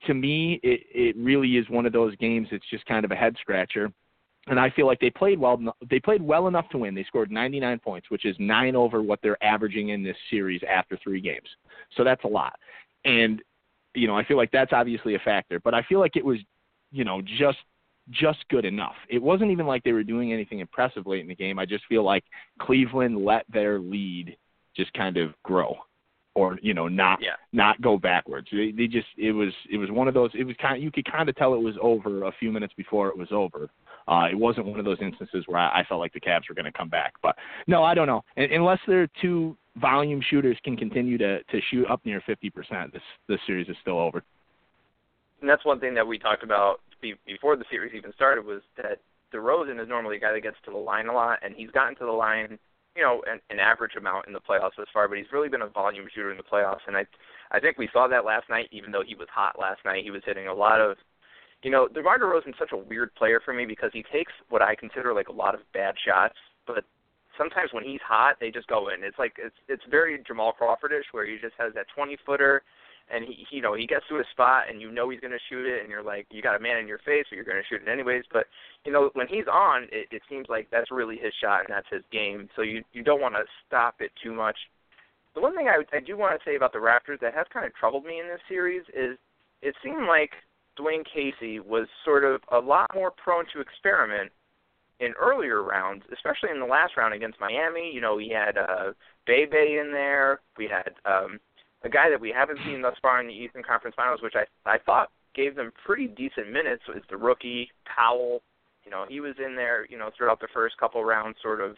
to 0.06 0.14
me, 0.14 0.60
it, 0.62 0.80
it 0.92 1.16
really 1.16 1.56
is 1.56 1.68
one 1.68 1.86
of 1.86 1.92
those 1.92 2.14
games. 2.16 2.48
It's 2.50 2.68
just 2.70 2.86
kind 2.86 3.04
of 3.04 3.10
a 3.10 3.16
head 3.16 3.36
scratcher. 3.40 3.92
And 4.46 4.58
I 4.58 4.70
feel 4.70 4.86
like 4.86 5.00
they 5.00 5.10
played 5.10 5.38
well. 5.38 5.60
They 5.90 6.00
played 6.00 6.22
well 6.22 6.48
enough 6.48 6.68
to 6.70 6.78
win. 6.78 6.94
They 6.94 7.04
scored 7.04 7.30
99 7.30 7.80
points, 7.80 8.10
which 8.10 8.24
is 8.24 8.34
nine 8.38 8.76
over 8.76 9.02
what 9.02 9.20
they're 9.22 9.42
averaging 9.44 9.90
in 9.90 10.02
this 10.02 10.16
series 10.30 10.62
after 10.68 10.98
three 11.02 11.20
games. 11.20 11.48
So 11.96 12.04
that's 12.04 12.24
a 12.24 12.28
lot. 12.28 12.58
And 13.04 13.42
you 13.94 14.06
know, 14.06 14.16
I 14.16 14.24
feel 14.24 14.36
like 14.36 14.50
that's 14.50 14.72
obviously 14.72 15.14
a 15.16 15.18
factor. 15.18 15.60
But 15.60 15.74
I 15.74 15.82
feel 15.82 15.98
like 16.00 16.16
it 16.16 16.24
was, 16.24 16.38
you 16.92 17.04
know, 17.04 17.20
just 17.20 17.58
just 18.10 18.38
good 18.48 18.64
enough. 18.64 18.94
It 19.10 19.22
wasn't 19.22 19.50
even 19.50 19.66
like 19.66 19.82
they 19.84 19.92
were 19.92 20.04
doing 20.04 20.32
anything 20.32 20.60
impressive 20.60 21.06
late 21.06 21.20
in 21.20 21.28
the 21.28 21.34
game. 21.34 21.58
I 21.58 21.66
just 21.66 21.84
feel 21.86 22.04
like 22.04 22.24
Cleveland 22.58 23.22
let 23.22 23.44
their 23.52 23.78
lead 23.78 24.36
just 24.74 24.92
kind 24.94 25.18
of 25.18 25.34
grow 25.42 25.76
or 26.38 26.56
you 26.62 26.72
know 26.72 26.86
not 26.86 27.18
yeah. 27.20 27.32
not 27.52 27.80
go 27.82 27.98
backwards. 27.98 28.46
They, 28.52 28.70
they 28.70 28.86
just 28.86 29.08
it 29.16 29.32
was 29.32 29.52
it 29.70 29.76
was 29.76 29.90
one 29.90 30.06
of 30.06 30.14
those. 30.14 30.30
It 30.34 30.44
was 30.44 30.54
kind 30.62 30.76
of, 30.76 30.82
you 30.82 30.92
could 30.92 31.10
kind 31.10 31.28
of 31.28 31.34
tell 31.34 31.52
it 31.54 31.60
was 31.60 31.74
over 31.82 32.24
a 32.24 32.32
few 32.38 32.52
minutes 32.52 32.72
before 32.76 33.08
it 33.08 33.18
was 33.18 33.28
over. 33.32 33.68
Uh, 34.06 34.28
it 34.30 34.38
wasn't 34.38 34.64
one 34.64 34.78
of 34.78 34.84
those 34.84 34.98
instances 35.02 35.44
where 35.48 35.58
I, 35.58 35.80
I 35.80 35.84
felt 35.84 36.00
like 36.00 36.12
the 36.12 36.20
Cavs 36.20 36.48
were 36.48 36.54
going 36.54 36.64
to 36.64 36.72
come 36.72 36.88
back. 36.88 37.14
But 37.22 37.34
no, 37.66 37.82
I 37.82 37.94
don't 37.94 38.06
know. 38.06 38.22
Unless 38.36 38.78
their 38.86 39.08
two 39.20 39.56
volume 39.76 40.22
shooters 40.30 40.56
can 40.62 40.76
continue 40.76 41.18
to 41.18 41.42
to 41.42 41.60
shoot 41.70 41.86
up 41.90 42.00
near 42.04 42.22
50%, 42.28 42.92
this 42.92 43.02
this 43.28 43.40
series 43.44 43.68
is 43.68 43.76
still 43.82 43.98
over. 43.98 44.22
And 45.40 45.50
that's 45.50 45.64
one 45.64 45.80
thing 45.80 45.94
that 45.94 46.06
we 46.06 46.18
talked 46.18 46.44
about 46.44 46.80
before 47.00 47.56
the 47.56 47.64
series 47.70 47.94
even 47.94 48.12
started 48.12 48.44
was 48.44 48.62
that 48.76 48.98
DeRozan 49.32 49.80
is 49.80 49.88
normally 49.88 50.16
a 50.16 50.20
guy 50.20 50.32
that 50.32 50.42
gets 50.42 50.56
to 50.64 50.70
the 50.70 50.76
line 50.76 51.06
a 51.08 51.12
lot, 51.12 51.38
and 51.42 51.54
he's 51.54 51.70
gotten 51.70 51.94
to 51.96 52.04
the 52.04 52.12
line 52.12 52.58
you 52.98 53.04
know 53.04 53.22
an, 53.30 53.38
an 53.48 53.60
average 53.60 53.94
amount 53.96 54.26
in 54.26 54.32
the 54.32 54.40
playoffs 54.40 54.74
thus 54.76 54.88
far, 54.92 55.06
but 55.06 55.18
he's 55.18 55.32
really 55.32 55.48
been 55.48 55.62
a 55.62 55.68
volume 55.68 56.08
shooter 56.12 56.32
in 56.32 56.36
the 56.36 56.42
playoffs, 56.42 56.82
and 56.88 56.96
I 56.96 57.06
I 57.52 57.60
think 57.60 57.78
we 57.78 57.88
saw 57.92 58.08
that 58.08 58.24
last 58.24 58.50
night. 58.50 58.66
Even 58.72 58.90
though 58.90 59.04
he 59.06 59.14
was 59.14 59.28
hot 59.32 59.56
last 59.58 59.78
night, 59.84 60.02
he 60.02 60.10
was 60.10 60.22
hitting 60.26 60.48
a 60.48 60.54
lot 60.54 60.80
of. 60.80 60.96
You 61.62 61.72
know, 61.72 61.88
DeMar 61.88 62.18
DeRozan's 62.20 62.58
such 62.58 62.70
a 62.72 62.76
weird 62.76 63.12
player 63.16 63.40
for 63.44 63.52
me 63.52 63.66
because 63.66 63.90
he 63.92 64.04
takes 64.12 64.32
what 64.48 64.62
I 64.62 64.76
consider 64.76 65.12
like 65.12 65.28
a 65.28 65.32
lot 65.32 65.54
of 65.54 65.60
bad 65.72 65.94
shots, 66.06 66.36
but 66.68 66.84
sometimes 67.36 67.70
when 67.72 67.84
he's 67.84 68.00
hot, 68.06 68.36
they 68.40 68.50
just 68.50 68.66
go 68.66 68.90
in. 68.90 69.02
It's 69.02 69.18
like 69.18 69.34
it's 69.38 69.56
it's 69.68 69.82
very 69.88 70.18
Jamal 70.26 70.52
Crawfordish 70.60 71.06
where 71.12 71.26
he 71.26 71.38
just 71.40 71.54
has 71.58 71.72
that 71.74 71.86
20 71.94 72.18
footer 72.26 72.62
and 73.12 73.24
he, 73.24 73.46
you 73.50 73.62
know, 73.62 73.74
he 73.74 73.86
gets 73.86 74.04
to 74.08 74.16
a 74.16 74.24
spot 74.32 74.64
and 74.68 74.80
you 74.80 74.90
know 74.90 75.10
he's 75.10 75.20
going 75.20 75.32
to 75.32 75.38
shoot 75.48 75.66
it, 75.66 75.82
and 75.82 75.90
you're 75.90 76.02
like, 76.02 76.26
you 76.30 76.42
got 76.42 76.56
a 76.56 76.60
man 76.60 76.78
in 76.78 76.88
your 76.88 76.98
face, 76.98 77.24
so 77.28 77.36
you're 77.36 77.44
going 77.44 77.56
to 77.56 77.68
shoot 77.68 77.82
it 77.86 77.90
anyways. 77.90 78.24
But 78.32 78.46
you 78.84 78.92
know, 78.92 79.10
when 79.14 79.28
he's 79.28 79.46
on, 79.50 79.84
it, 79.92 80.08
it 80.10 80.22
seems 80.28 80.46
like 80.48 80.68
that's 80.70 80.90
really 80.90 81.16
his 81.16 81.32
shot 81.40 81.60
and 81.60 81.68
that's 81.70 81.88
his 81.90 82.02
game. 82.12 82.48
So 82.56 82.62
you 82.62 82.82
you 82.92 83.02
don't 83.02 83.20
want 83.20 83.34
to 83.34 83.44
stop 83.66 83.96
it 84.00 84.10
too 84.22 84.34
much. 84.34 84.56
The 85.34 85.40
one 85.40 85.56
thing 85.56 85.68
I, 85.68 85.82
I 85.96 86.00
do 86.00 86.16
want 86.16 86.38
to 86.38 86.44
say 86.44 86.56
about 86.56 86.72
the 86.72 86.78
Raptors 86.78 87.20
that 87.20 87.34
has 87.34 87.46
kind 87.52 87.66
of 87.66 87.74
troubled 87.74 88.04
me 88.04 88.20
in 88.20 88.26
this 88.26 88.40
series 88.48 88.82
is 88.94 89.16
it 89.62 89.74
seemed 89.82 90.06
like 90.06 90.30
Dwane 90.78 91.04
Casey 91.04 91.60
was 91.60 91.86
sort 92.04 92.24
of 92.24 92.40
a 92.52 92.58
lot 92.58 92.90
more 92.94 93.10
prone 93.10 93.44
to 93.52 93.60
experiment 93.60 94.30
in 95.00 95.12
earlier 95.20 95.62
rounds, 95.62 96.02
especially 96.12 96.50
in 96.50 96.60
the 96.60 96.66
last 96.66 96.96
round 96.96 97.14
against 97.14 97.40
Miami. 97.40 97.90
You 97.92 98.00
know, 98.00 98.18
he 98.18 98.30
had 98.30 98.58
uh, 98.58 98.92
Bebe 99.26 99.78
in 99.78 99.90
there. 99.92 100.40
We 100.56 100.68
had 100.68 100.94
um, 101.04 101.38
a 101.82 101.88
guy 101.88 102.10
that 102.10 102.20
we 102.20 102.32
haven't 102.36 102.58
seen 102.64 102.82
thus 102.82 102.96
far 103.00 103.20
in 103.20 103.26
the 103.26 103.32
Eastern 103.32 103.62
Conference 103.62 103.94
Finals, 103.96 104.20
which 104.22 104.34
I 104.34 104.44
I 104.68 104.78
thought 104.78 105.10
gave 105.34 105.54
them 105.54 105.72
pretty 105.84 106.08
decent 106.08 106.50
minutes, 106.50 106.82
is 106.94 107.02
the 107.10 107.16
rookie 107.16 107.70
Powell. 107.84 108.42
You 108.84 108.90
know, 108.90 109.04
he 109.08 109.20
was 109.20 109.34
in 109.44 109.54
there, 109.54 109.86
you 109.88 109.98
know, 109.98 110.10
throughout 110.16 110.40
the 110.40 110.48
first 110.52 110.76
couple 110.78 111.04
rounds, 111.04 111.36
sort 111.42 111.60
of. 111.60 111.76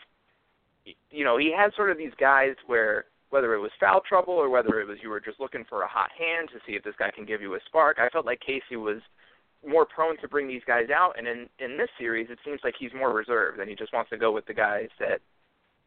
You 1.10 1.24
know, 1.24 1.36
he 1.36 1.52
had 1.54 1.74
sort 1.76 1.90
of 1.90 1.98
these 1.98 2.14
guys 2.18 2.54
where 2.66 3.04
whether 3.28 3.54
it 3.54 3.60
was 3.60 3.70
foul 3.78 4.00
trouble 4.08 4.34
or 4.34 4.48
whether 4.48 4.80
it 4.80 4.88
was 4.88 4.98
you 5.02 5.08
were 5.08 5.20
just 5.20 5.38
looking 5.38 5.64
for 5.68 5.82
a 5.82 5.88
hot 5.88 6.10
hand 6.18 6.48
to 6.52 6.58
see 6.66 6.74
if 6.74 6.82
this 6.82 6.94
guy 6.98 7.10
can 7.14 7.24
give 7.24 7.40
you 7.40 7.54
a 7.54 7.58
spark. 7.66 7.98
I 8.00 8.08
felt 8.08 8.26
like 8.26 8.40
Casey 8.40 8.76
was 8.76 9.00
more 9.66 9.86
prone 9.86 10.16
to 10.18 10.28
bring 10.28 10.48
these 10.48 10.62
guys 10.66 10.88
out, 10.94 11.12
and 11.18 11.28
in 11.28 11.48
in 11.58 11.76
this 11.76 11.90
series, 11.98 12.28
it 12.30 12.38
seems 12.44 12.60
like 12.64 12.74
he's 12.78 12.94
more 12.94 13.12
reserved 13.12 13.60
and 13.60 13.68
he 13.68 13.76
just 13.76 13.92
wants 13.92 14.10
to 14.10 14.16
go 14.16 14.32
with 14.32 14.46
the 14.46 14.54
guys 14.54 14.88
that 14.98 15.20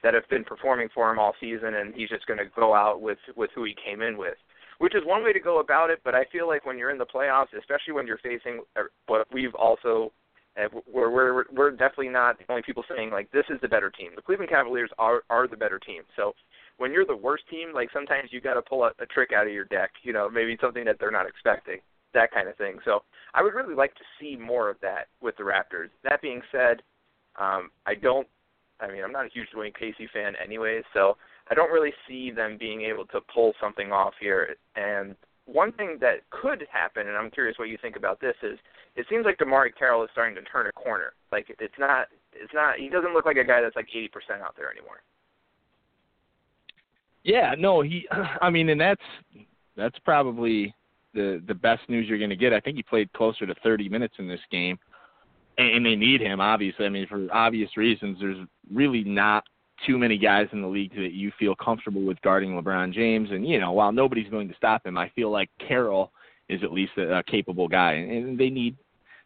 that 0.03 0.13
have 0.13 0.27
been 0.29 0.43
performing 0.43 0.89
for 0.93 1.09
him 1.11 1.17
all 1.17 1.33
season, 1.39 1.75
and 1.75 1.95
he's 1.95 2.09
just 2.09 2.27
going 2.27 2.39
to 2.39 2.45
go 2.55 2.75
out 2.75 3.01
with 3.01 3.19
with 3.35 3.49
who 3.55 3.63
he 3.63 3.75
came 3.83 4.01
in 4.01 4.17
with, 4.17 4.35
which 4.79 4.95
is 4.95 5.01
one 5.05 5.23
way 5.23 5.33
to 5.33 5.39
go 5.39 5.59
about 5.59 5.89
it. 5.89 5.99
But 6.03 6.13
I 6.13 6.25
feel 6.31 6.47
like 6.47 6.65
when 6.65 6.77
you're 6.77 6.91
in 6.91 6.97
the 6.97 7.05
playoffs, 7.05 7.57
especially 7.57 7.93
when 7.93 8.05
you're 8.05 8.19
facing 8.19 8.61
uh, 8.75 8.83
what 9.07 9.27
we've 9.33 9.55
also 9.55 10.11
uh, 10.57 10.67
we're 10.91 11.09
we're 11.09 11.45
we're 11.51 11.71
definitely 11.71 12.09
not 12.09 12.37
the 12.37 12.45
only 12.49 12.61
people 12.61 12.83
saying 12.95 13.09
like 13.09 13.31
this 13.31 13.45
is 13.49 13.59
the 13.61 13.67
better 13.67 13.89
team. 13.89 14.11
The 14.15 14.21
Cleveland 14.21 14.51
Cavaliers 14.51 14.91
are 14.99 15.23
are 15.29 15.47
the 15.47 15.57
better 15.57 15.79
team. 15.79 16.03
So 16.15 16.33
when 16.77 16.91
you're 16.91 17.05
the 17.05 17.15
worst 17.15 17.43
team, 17.49 17.73
like 17.73 17.89
sometimes 17.93 18.29
you 18.31 18.41
got 18.41 18.53
to 18.55 18.61
pull 18.61 18.83
a, 18.83 18.91
a 18.99 19.05
trick 19.07 19.31
out 19.35 19.47
of 19.47 19.53
your 19.53 19.65
deck. 19.65 19.91
You 20.03 20.13
know, 20.13 20.29
maybe 20.29 20.57
something 20.61 20.85
that 20.85 20.97
they're 20.99 21.11
not 21.11 21.27
expecting, 21.27 21.79
that 22.13 22.31
kind 22.31 22.47
of 22.47 22.55
thing. 22.57 22.77
So 22.85 23.03
I 23.33 23.41
would 23.41 23.53
really 23.53 23.75
like 23.75 23.95
to 23.95 24.03
see 24.19 24.35
more 24.35 24.69
of 24.69 24.77
that 24.81 25.07
with 25.21 25.35
the 25.37 25.43
Raptors. 25.43 25.89
That 26.03 26.21
being 26.21 26.41
said, 26.51 26.81
um, 27.39 27.71
I 27.87 27.95
don't 27.95 28.27
I 28.79 28.91
mean, 28.91 29.03
I'm 29.03 29.11
not 29.11 29.25
a 29.25 29.29
huge 29.33 29.47
Dwane 29.55 29.73
Casey 29.73 30.09
fan 30.11 30.33
anyways, 30.43 30.83
so 30.93 31.17
I 31.49 31.53
don't 31.53 31.71
really 31.71 31.93
see 32.07 32.31
them 32.31 32.57
being 32.59 32.81
able 32.81 33.05
to 33.07 33.21
pull 33.33 33.53
something 33.61 33.91
off 33.91 34.13
here. 34.19 34.55
And 34.75 35.15
one 35.45 35.71
thing 35.73 35.97
that 36.01 36.29
could 36.29 36.65
happen, 36.71 37.07
and 37.07 37.17
I'm 37.17 37.29
curious 37.31 37.57
what 37.57 37.69
you 37.69 37.77
think 37.81 37.95
about 37.95 38.19
this, 38.19 38.35
is 38.41 38.57
it 38.95 39.05
seems 39.09 39.25
like 39.25 39.37
DeMarre 39.37 39.69
Carroll 39.77 40.03
is 40.03 40.09
starting 40.11 40.35
to 40.35 40.41
turn 40.43 40.67
a 40.67 40.71
corner. 40.71 41.13
Like 41.31 41.47
it's 41.49 41.73
not, 41.79 42.07
it's 42.33 42.53
not. 42.53 42.77
He 42.77 42.89
doesn't 42.89 43.13
look 43.13 43.25
like 43.25 43.37
a 43.37 43.43
guy 43.43 43.61
that's 43.61 43.75
like 43.75 43.87
80% 43.95 44.41
out 44.41 44.55
there 44.57 44.71
anymore. 44.71 45.01
Yeah, 47.23 47.55
no, 47.57 47.81
he. 47.81 48.07
I 48.41 48.49
mean, 48.49 48.69
and 48.69 48.79
that's 48.79 49.01
that's 49.75 49.97
probably 49.99 50.73
the 51.13 51.41
the 51.47 51.53
best 51.53 51.81
news 51.89 52.07
you're 52.07 52.17
going 52.17 52.29
to 52.29 52.35
get. 52.35 52.53
I 52.53 52.59
think 52.59 52.77
he 52.77 52.83
played 52.83 53.11
closer 53.13 53.45
to 53.45 53.55
30 53.63 53.89
minutes 53.89 54.15
in 54.19 54.27
this 54.27 54.41
game, 54.51 54.77
and, 55.57 55.67
and 55.67 55.85
they 55.85 55.95
need 55.95 56.21
him 56.21 56.39
obviously. 56.39 56.85
I 56.85 56.89
mean, 56.89 57.07
for 57.07 57.27
obvious 57.31 57.75
reasons, 57.77 58.17
there's 58.19 58.37
really 58.71 59.03
not 59.03 59.43
too 59.85 59.97
many 59.97 60.17
guys 60.17 60.47
in 60.51 60.61
the 60.61 60.67
league 60.67 60.95
that 60.95 61.13
you 61.13 61.31
feel 61.37 61.55
comfortable 61.55 62.03
with 62.03 62.21
guarding 62.21 62.51
LeBron 62.51 62.93
James. 62.93 63.29
And 63.31 63.47
you 63.47 63.59
know, 63.59 63.71
while 63.71 63.91
nobody's 63.91 64.29
going 64.29 64.47
to 64.47 64.55
stop 64.55 64.85
him, 64.85 64.97
I 64.97 65.09
feel 65.15 65.31
like 65.31 65.49
Carroll 65.65 66.11
is 66.49 66.63
at 66.63 66.71
least 66.71 66.93
a, 66.97 67.19
a 67.19 67.23
capable 67.23 67.67
guy, 67.67 67.93
and, 67.93 68.11
and 68.11 68.39
they 68.39 68.49
need 68.49 68.77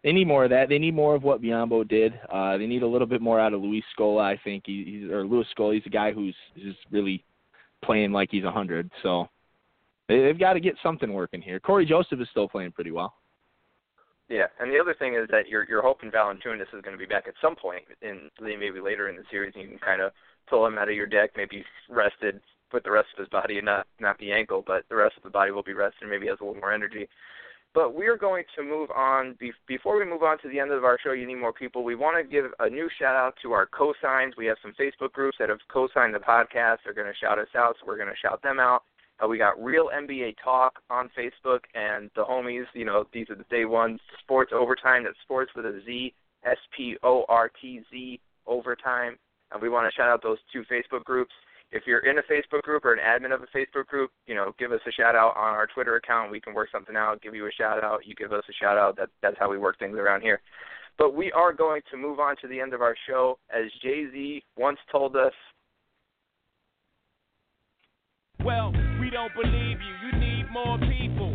they 0.03 0.11
need 0.11 0.27
more 0.27 0.43
of 0.43 0.49
that. 0.51 0.69
They 0.69 0.77
need 0.77 0.93
more 0.93 1.15
of 1.15 1.23
what 1.23 1.41
Biyombo 1.41 1.87
did. 1.87 2.19
Uh, 2.31 2.57
they 2.57 2.67
need 2.67 2.83
a 2.83 2.87
little 2.87 3.07
bit 3.07 3.21
more 3.21 3.39
out 3.39 3.53
of 3.53 3.61
Luis 3.61 3.83
Scola. 3.97 4.21
I 4.21 4.39
think 4.43 4.63
he, 4.65 5.01
he's 5.01 5.11
or 5.11 5.25
Luis 5.25 5.47
Scola. 5.57 5.73
He's 5.73 5.85
a 5.85 5.89
guy 5.89 6.11
who's 6.11 6.35
just 6.55 6.79
really 6.91 7.23
playing 7.83 8.11
like 8.11 8.29
he's 8.31 8.43
a 8.43 8.51
hundred. 8.51 8.89
So 9.03 9.27
they, 10.07 10.21
they've 10.21 10.39
got 10.39 10.53
to 10.53 10.59
get 10.59 10.75
something 10.81 11.11
working 11.11 11.41
here. 11.41 11.59
Cory 11.59 11.85
Joseph 11.85 12.21
is 12.21 12.27
still 12.31 12.47
playing 12.47 12.71
pretty 12.71 12.91
well. 12.91 13.15
Yeah, 14.29 14.47
and 14.59 14.71
the 14.71 14.79
other 14.79 14.93
thing 14.93 15.15
is 15.15 15.27
that 15.31 15.47
you're 15.47 15.65
you're 15.69 15.81
hoping 15.81 16.11
Valanciunas 16.11 16.73
is 16.73 16.81
going 16.81 16.91
to 16.91 16.97
be 16.97 17.05
back 17.05 17.27
at 17.27 17.33
some 17.41 17.55
point 17.55 17.83
in 18.01 18.29
maybe 18.41 18.79
later 18.81 19.07
in 19.07 19.15
the 19.15 19.23
series. 19.31 19.53
And 19.55 19.63
you 19.63 19.69
can 19.69 19.79
kind 19.79 20.01
of 20.01 20.11
pull 20.49 20.65
him 20.65 20.77
out 20.77 20.89
of 20.89 20.95
your 20.95 21.07
deck, 21.07 21.31
maybe 21.37 21.63
rested 21.89 22.41
with 22.73 22.83
the 22.83 22.91
rest 22.91 23.07
of 23.13 23.19
his 23.19 23.29
body, 23.29 23.57
and 23.57 23.65
not 23.65 23.87
not 23.99 24.17
the 24.19 24.33
ankle, 24.33 24.63
but 24.65 24.83
the 24.89 24.95
rest 24.95 25.15
of 25.15 25.23
the 25.23 25.29
body 25.29 25.51
will 25.51 25.63
be 25.63 25.73
rested. 25.73 26.09
Maybe 26.09 26.27
has 26.27 26.39
a 26.41 26.43
little 26.43 26.59
more 26.59 26.73
energy. 26.73 27.07
But 27.73 27.93
we 27.93 28.07
are 28.07 28.17
going 28.17 28.43
to 28.55 28.63
move 28.63 28.89
on. 28.91 29.37
Before 29.67 29.97
we 29.97 30.03
move 30.03 30.23
on 30.23 30.39
to 30.39 30.49
the 30.49 30.59
end 30.59 30.71
of 30.71 30.83
our 30.83 30.97
show, 31.01 31.11
you 31.11 31.27
need 31.27 31.35
more 31.35 31.53
people. 31.53 31.83
We 31.83 31.95
want 31.95 32.17
to 32.17 32.29
give 32.29 32.45
a 32.59 32.69
new 32.69 32.89
shout 32.97 33.15
out 33.15 33.35
to 33.43 33.51
our 33.51 33.67
cosigns. 33.67 34.31
We 34.37 34.47
have 34.47 34.57
some 34.61 34.73
Facebook 34.79 35.13
groups 35.13 35.37
that 35.39 35.49
have 35.49 35.59
co-signed 35.71 36.15
the 36.15 36.19
podcast. 36.19 36.79
They're 36.83 36.93
going 36.93 37.07
to 37.07 37.13
shout 37.13 37.37
us 37.37 37.49
out, 37.55 37.75
so 37.79 37.85
we're 37.85 37.97
going 37.97 38.09
to 38.09 38.15
shout 38.15 38.41
them 38.41 38.59
out. 38.59 38.83
Uh, 39.23 39.27
we 39.27 39.37
got 39.37 39.61
Real 39.61 39.89
NBA 39.95 40.35
Talk 40.43 40.79
on 40.89 41.09
Facebook, 41.17 41.61
and 41.73 42.11
the 42.15 42.23
homies, 42.23 42.65
you 42.73 42.85
know, 42.85 43.05
these 43.13 43.29
are 43.29 43.35
the 43.35 43.45
day 43.49 43.65
ones. 43.65 43.99
Sportz 44.23 44.53
Overtime, 44.53 45.03
that's 45.03 45.17
sports 45.23 45.51
with 45.55 45.65
a 45.65 45.81
Z, 45.85 46.13
S 46.45 46.57
P 46.75 46.97
O 47.03 47.25
R 47.27 47.49
T 47.61 47.81
Z, 47.91 48.19
Overtime. 48.45 49.17
And 49.51 49.61
we 49.61 49.69
want 49.69 49.91
to 49.91 49.95
shout 49.95 50.09
out 50.09 50.21
those 50.21 50.37
two 50.53 50.63
Facebook 50.71 51.03
groups. 51.03 51.31
If 51.71 51.83
you're 51.85 52.05
in 52.05 52.17
a 52.17 52.21
Facebook 52.21 52.61
group 52.61 52.85
or 52.85 52.93
an 52.93 52.99
admin 52.99 53.33
of 53.33 53.41
a 53.41 53.57
Facebook 53.57 53.87
group, 53.87 54.11
you 54.25 54.35
know, 54.35 54.53
give 54.57 54.71
us 54.71 54.79
a 54.87 54.91
shout 54.91 55.15
out 55.15 55.35
on 55.35 55.53
our 55.53 55.67
Twitter 55.67 55.95
account. 55.95 56.31
We 56.31 56.39
can 56.39 56.53
work 56.53 56.69
something 56.71 56.95
out, 56.95 57.21
give 57.21 57.35
you 57.35 57.45
a 57.47 57.51
shout 57.51 57.83
out, 57.83 58.05
you 58.05 58.15
give 58.15 58.31
us 58.31 58.43
a 58.49 58.53
shout 58.53 58.77
out. 58.77 58.95
That 58.97 59.09
that's 59.21 59.37
how 59.39 59.49
we 59.49 59.57
work 59.57 59.79
things 59.79 59.97
around 59.97 60.21
here. 60.21 60.39
But 60.97 61.13
we 61.13 61.31
are 61.31 61.53
going 61.53 61.81
to 61.91 61.97
move 61.97 62.19
on 62.19 62.35
to 62.41 62.47
the 62.47 62.59
end 62.59 62.73
of 62.73 62.81
our 62.81 62.95
show. 63.07 63.37
As 63.53 63.65
Jay 63.81 64.05
Z 64.11 64.43
once 64.57 64.79
told 64.91 65.15
us, 65.15 65.33
Well, 68.43 68.71
we 69.07 69.11
don't 69.11 69.33
believe 69.33 69.77
you. 69.79 70.09
You 70.09 70.19
need 70.19 70.51
more 70.51 70.77
people. 70.77 71.33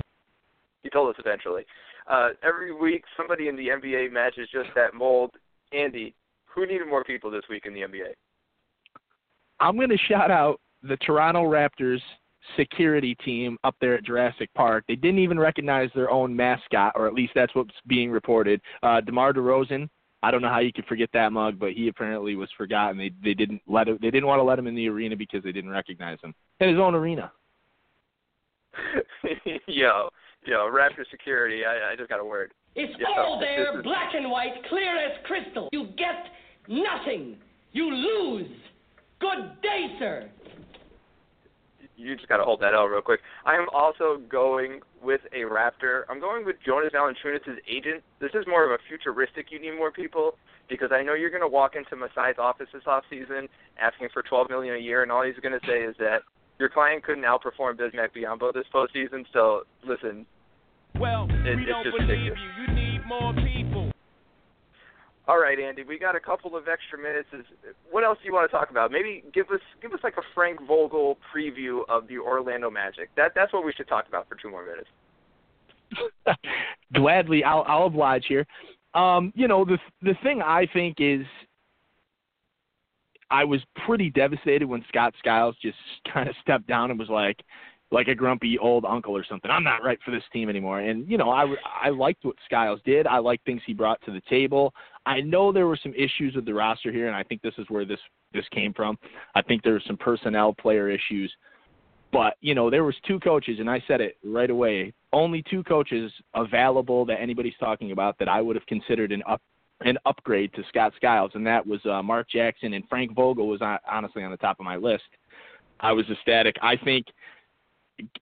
He 0.83 0.91
told 0.91 1.15
us 1.15 1.17
eventually. 1.19 1.65
Uh, 2.07 2.31
every 2.43 2.75
week, 2.75 3.03
somebody 3.17 3.49
in 3.49 3.57
the 3.57 3.69
NBA 3.69 4.13
matches 4.13 4.47
just 4.53 4.69
that 4.75 4.93
mold. 4.93 5.31
Andy, 5.73 6.15
who 6.45 6.67
needed 6.67 6.87
more 6.87 7.03
people 7.03 7.31
this 7.31 7.45
week 7.49 7.65
in 7.65 7.73
the 7.73 7.81
NBA? 7.81 8.13
I'm 9.59 9.77
going 9.77 9.89
to 9.89 9.97
shout 9.97 10.31
out 10.31 10.61
the 10.83 10.99
Toronto 10.99 11.45
Raptors 11.45 12.01
security 12.59 13.15
team 13.25 13.57
up 13.65 13.75
there 13.81 13.95
at 13.95 14.05
Jurassic 14.05 14.53
Park. 14.55 14.85
They 14.87 14.97
didn't 14.97 15.21
even 15.21 15.39
recognize 15.39 15.89
their 15.95 16.11
own 16.11 16.37
mascot, 16.37 16.93
or 16.95 17.07
at 17.07 17.15
least 17.15 17.33
that's 17.35 17.55
what's 17.55 17.71
being 17.87 18.11
reported. 18.11 18.61
Uh, 18.83 19.01
DeMar 19.01 19.33
DeRozan. 19.33 19.89
I 20.23 20.31
don't 20.31 20.43
know 20.43 20.51
how 20.51 20.61
you 20.61 20.75
could 20.75 20.85
forget 20.85 21.09
that 21.15 21.33
mug, 21.33 21.59
but 21.59 21.73
he 21.73 21.89
apparently 21.89 22.37
was 22.37 22.51
forgotten. 22.57 22.99
They 22.99 23.13
they 23.25 23.35
didn't 23.35 23.63
let 23.67 23.89
it, 23.89 24.01
they 24.01 24.11
didn't 24.11 24.27
want 24.27 24.41
to 24.41 24.45
let 24.45 24.59
him 24.59 24.67
in 24.67 24.75
the 24.75 24.89
arena 24.89 25.17
because 25.17 25.43
they 25.43 25.53
didn't 25.53 25.71
recognize 25.71 26.19
him 26.23 26.35
in 26.61 26.69
his 26.69 26.79
own 26.79 26.95
arena. 26.95 27.33
yo, 29.67 30.09
yo, 30.47 30.57
Raptor 30.71 31.05
security. 31.11 31.65
I, 31.65 31.93
I 31.93 31.97
just 31.97 32.09
got 32.09 32.21
a 32.21 32.25
word. 32.25 32.53
It's 32.75 32.93
Yeah, 32.99 33.21
all 33.21 33.39
there, 33.41 33.79
is- 33.79 33.83
black 33.85 34.15
and 34.15 34.31
white, 34.31 34.55
clear 34.69 34.97
as 34.97 35.13
crystal. 35.27 35.69
You 35.73 35.89
get 35.97 36.27
nothing. 36.69 37.37
You 37.73 37.93
lose. 37.95 38.51
Good 39.21 39.61
day, 39.63 39.87
sir. 39.99 40.31
You 41.97 42.17
just 42.17 42.29
got 42.29 42.39
to 42.39 42.43
hold 42.45 42.61
that 42.61 42.75
L 42.75 42.87
real 42.87 43.01
quick. 43.03 43.21
I 43.45 43.55
am 43.55 43.67
also 43.73 44.21
going 44.29 44.81
with 45.03 45.21
a 45.33 45.41
Raptor. 45.43 46.03
I'm 46.09 46.19
going 46.21 46.45
with 46.45 46.57
Jonas 46.67 46.91
Valanciunas' 46.93 47.59
agent. 47.69 48.03
This 48.21 48.31
is 48.35 48.45
more 48.49 48.65
of 48.65 48.73
a 48.73 48.79
futuristic. 48.89 49.47
You 49.53 49.61
need 49.61 49.77
more 49.77 49.93
people 49.93 50.33
because 50.69 50.91
I 50.93 51.03
know 51.03 51.15
you're 51.15 51.31
going 51.31 51.43
to 51.43 51.49
walk 51.49 51.77
into 51.77 51.95
Masai's 51.95 52.39
office 52.39 52.67
this 52.73 52.83
off 52.87 53.05
season 53.09 53.47
asking 53.81 54.09
for 54.13 54.23
12 54.23 54.49
million 54.51 54.75
a 54.75 54.79
year, 54.79 55.03
and 55.03 55.13
all 55.13 55.23
he's 55.23 55.37
going 55.43 55.53
to 55.59 55.65
say 55.67 55.83
is 55.83 55.95
that 55.99 56.23
your 56.63 56.71
client 56.71 57.03
couldn't 57.03 57.25
outperform 57.25 57.75
Bismack 57.77 58.11
Biyombo 58.17 58.55
this 58.55 58.67
postseason. 58.73 59.25
So 59.33 59.63
listen, 59.85 60.25
Well, 60.95 61.25
It- 61.31 61.57
we 61.57 61.63
it's 61.63 61.71
don't 61.71 61.83
just 61.85 61.97
believe 61.97 62.09
ridiculous. 62.11 62.39
you. 62.57 62.63
You 62.63 62.69
need 62.75 63.07
more 63.07 63.33
people. 63.35 63.91
All 65.27 65.41
right, 65.41 65.59
Andy, 65.59 65.83
we 65.83 65.99
got 65.99 66.15
a 66.15 66.21
couple 66.21 66.55
of 66.55 66.69
extra 66.69 66.99
minutes. 66.99 67.29
What 67.91 68.05
else 68.05 68.19
do 68.21 68.27
you 68.27 68.33
want 68.35 68.49
to 68.51 68.57
talk 68.57 68.71
about? 68.71 68.91
Maybe 68.93 69.25
give 69.33 69.51
us 69.51 69.61
give 69.81 69.93
us 69.93 70.01
like 70.05 70.17
a 70.19 70.23
Frank 70.35 70.61
Vogel 70.67 71.19
preview 71.35 71.81
of 71.89 72.07
the 72.09 72.19
Orlando 72.19 72.71
Magic. 72.71 73.09
That 73.17 73.33
that's 73.35 73.53
what 73.53 73.65
we 73.65 73.73
should 73.73 73.89
talk 73.89 74.07
about 74.09 74.29
for 74.29 74.35
two 74.37 74.51
more 74.51 74.65
minutes. 74.65 74.89
Gladly, 76.95 77.43
I'll 77.45 77.65
I'll 77.67 77.87
oblige 77.87 78.27
here. 78.29 78.47
Um, 78.95 79.33
you 79.35 79.49
know, 79.49 79.65
the 79.65 79.79
the 80.03 80.15
thing 80.23 80.43
I 80.43 80.67
think 80.73 80.97
is 81.01 81.25
I 83.33 83.45
was 83.45 83.61
pretty 83.87 84.11
devastated 84.11 84.67
when 84.67 84.85
Scott 84.89 85.15
Skiles 85.19 85.57
just 85.61 85.79
kind 86.13 86.29
of 86.29 86.37
stepped 86.43 86.69
down 86.69 86.91
and 86.91 86.99
was 86.99 87.09
like 87.09 87.43
like 87.91 88.09
a 88.09 88.15
grumpy 88.15 88.59
old 88.59 88.87
uncle 88.87 89.15
or 89.15 89.25
something. 89.29 89.51
I'm 89.51 89.65
not 89.65 89.85
right 89.85 89.99
for 90.03 90.13
this 90.13 90.23
team 90.33 90.49
anymore. 90.49 90.81
And 90.81 91.09
you 91.11 91.19
know, 91.19 91.31
I 91.31 91.47
I 91.83 91.89
liked 91.89 92.25
what 92.25 92.37
Skiles 92.45 92.81
did. 92.85 93.07
I 93.07 93.19
liked 93.19 93.45
things 93.45 93.63
he 93.67 93.75
brought 93.75 94.01
to 94.03 94.13
the 94.13 94.23
table. 94.31 94.73
I 95.05 95.21
know 95.21 95.53
there 95.53 95.67
were 95.67 95.79
some 95.83 95.95
issues 95.95 96.35
with 96.37 96.45
the 96.45 96.55
roster 96.55 96.93
here, 96.93 97.09
and 97.09 97.17
I 97.17 97.23
think 97.23 97.43
this 97.43 97.55
is 97.59 97.67
where 97.69 97.85
this 97.85 98.01
this 98.33 98.45
came 98.53 98.73
from. 98.73 98.99
I 99.35 99.43
think 99.43 99.63
there 99.63 99.75
were 99.75 99.83
some 99.87 99.97
personnel 99.97 100.55
player 100.55 100.89
issues. 100.89 101.33
But, 102.13 102.35
you 102.43 102.55
know, 102.55 102.69
there 102.69 102.85
was 102.85 102.95
two 103.07 103.19
coaches 103.21 103.57
and 103.59 103.71
I 103.71 103.83
said 103.89 104.03
it 104.03 104.19
right 104.23 104.51
away. 104.51 104.93
Only 105.15 105.43
two 105.51 105.63
coaches 105.65 106.13
available 106.35 107.07
that 107.07 107.19
anybody's 107.19 107.57
talking 107.59 107.91
about 107.91 108.19
that 108.19 108.29
I 108.29 108.43
would 108.43 108.55
have 108.55 108.67
considered 108.67 109.13
an 109.13 109.23
up 109.27 109.41
an 109.85 109.99
upgrade 110.07 110.53
to 110.55 110.63
Scott 110.69 110.93
Skiles, 110.97 111.33
and 111.35 111.47
that 111.47 111.67
was 111.67 111.81
uh, 111.87 112.03
Mark 112.03 112.29
Jackson 112.29 112.75
and 112.75 112.85
Frank 112.89 113.15
Vogel 113.15 113.49
was 113.49 113.61
uh, 113.61 113.79
honestly 113.91 114.23
on 114.23 114.31
the 114.31 114.37
top 114.37 114.59
of 114.61 114.65
my 114.65 114.77
list. 114.77 115.05
I 115.81 115.93
was 115.93 116.05
ecstatic. 116.11 116.57
I 116.63 116.77
think 116.77 117.07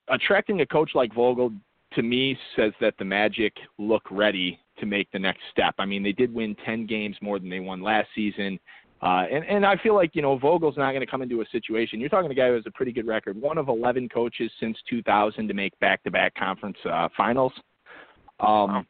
attracting 0.09 0.61
a 0.61 0.67
coach 0.67 0.93
like 0.95 1.15
Vogel 1.15 1.53
to 1.95 2.03
me 2.03 2.37
says 2.57 2.73
that 2.81 2.95
the 2.99 3.05
Magic 3.05 3.53
look 3.79 4.03
ready 4.11 4.59
to 4.79 4.87
make 4.87 5.11
the 5.13 5.19
next 5.19 5.41
step. 5.51 5.75
I 5.79 5.85
mean, 5.85 6.03
they 6.03 6.13
did 6.13 6.33
win 6.33 6.57
10 6.65 6.87
games 6.87 7.17
more 7.21 7.39
than 7.39 7.51
they 7.51 7.61
won 7.61 7.83
last 7.83 8.09
season. 8.15 8.59
Uh, 9.03 9.25
and, 9.31 9.45
and 9.45 9.67
I 9.67 9.77
feel 9.77 9.95
like, 9.95 10.15
you 10.15 10.23
know, 10.23 10.39
Vogel's 10.39 10.77
not 10.77 10.91
going 10.91 11.01
to 11.01 11.11
come 11.11 11.23
into 11.23 11.41
a 11.41 11.45
situation. 11.51 12.01
You're 12.01 12.11
talking 12.11 12.29
to 12.29 12.33
a 12.33 12.37
guy 12.37 12.49
who 12.49 12.55
has 12.55 12.67
a 12.67 12.71
pretty 12.71 12.93
good 12.93 13.07
record, 13.07 13.41
one 13.41 13.59
of 13.59 13.69
11 13.69 14.09
coaches 14.11 14.51
since 14.61 14.77
2000 14.89 15.49
to 15.49 15.55
make 15.55 15.79
back 15.81 16.03
to 16.05 16.11
back 16.11 16.35
conference 16.35 16.77
uh, 16.91 17.09
finals. 17.17 17.53
Um, 18.41 18.87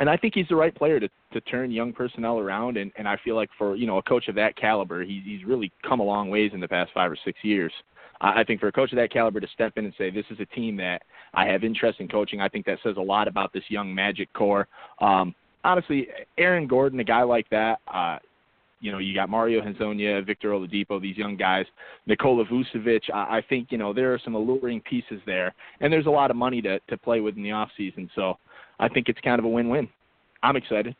and 0.00 0.08
I 0.08 0.16
think 0.16 0.34
he's 0.34 0.48
the 0.48 0.56
right 0.56 0.74
player 0.74 0.98
to, 1.00 1.08
to 1.32 1.40
turn 1.42 1.70
young 1.70 1.92
personnel 1.92 2.38
around. 2.38 2.76
And, 2.76 2.90
and 2.96 3.06
I 3.06 3.16
feel 3.24 3.36
like 3.36 3.50
for, 3.58 3.76
you 3.76 3.86
know, 3.86 3.98
a 3.98 4.02
coach 4.02 4.28
of 4.28 4.34
that 4.36 4.56
caliber, 4.56 5.04
he, 5.04 5.22
he's 5.24 5.44
really 5.44 5.70
come 5.86 6.00
a 6.00 6.04
long 6.04 6.30
ways 6.30 6.52
in 6.54 6.60
the 6.60 6.68
past 6.68 6.90
five 6.94 7.10
or 7.10 7.18
six 7.24 7.38
years. 7.42 7.72
I 8.20 8.40
I 8.40 8.44
think 8.44 8.60
for 8.60 8.68
a 8.68 8.72
coach 8.72 8.92
of 8.92 8.96
that 8.96 9.12
caliber 9.12 9.40
to 9.40 9.48
step 9.48 9.72
in 9.76 9.84
and 9.84 9.94
say, 9.98 10.10
this 10.10 10.26
is 10.30 10.40
a 10.40 10.46
team 10.46 10.76
that 10.76 11.02
I 11.34 11.46
have 11.46 11.64
interest 11.64 12.00
in 12.00 12.08
coaching, 12.08 12.40
I 12.40 12.48
think 12.48 12.66
that 12.66 12.78
says 12.82 12.96
a 12.96 13.02
lot 13.02 13.28
about 13.28 13.52
this 13.52 13.64
young 13.68 13.94
Magic 13.94 14.32
core. 14.32 14.68
Um, 15.00 15.34
honestly, 15.64 16.08
Aaron 16.38 16.66
Gordon, 16.66 17.00
a 17.00 17.04
guy 17.04 17.22
like 17.22 17.48
that, 17.50 17.80
uh, 17.92 18.18
you 18.80 18.90
know, 18.90 18.98
you 18.98 19.14
got 19.14 19.28
Mario 19.28 19.62
Hezonja, 19.62 20.26
Victor 20.26 20.50
Oladipo, 20.50 21.00
these 21.00 21.16
young 21.16 21.36
guys, 21.36 21.66
Nikola 22.06 22.44
Vucevic. 22.44 23.02
I, 23.14 23.38
I 23.38 23.44
think 23.48 23.68
you 23.70 23.78
know 23.78 23.92
there 23.92 24.12
are 24.12 24.20
some 24.24 24.34
alluring 24.34 24.80
pieces 24.80 25.20
there, 25.24 25.54
and 25.80 25.92
there's 25.92 26.06
a 26.06 26.10
lot 26.10 26.30
of 26.30 26.36
money 26.36 26.60
to 26.62 26.80
to 26.80 26.98
play 26.98 27.20
with 27.20 27.36
in 27.36 27.44
the 27.44 27.52
off 27.52 27.70
season. 27.76 28.10
So 28.16 28.38
I 28.78 28.88
think 28.88 29.08
it's 29.08 29.20
kind 29.20 29.38
of 29.38 29.44
a 29.44 29.48
win-win. 29.48 29.88
I'm 30.42 30.56
excited. 30.56 30.94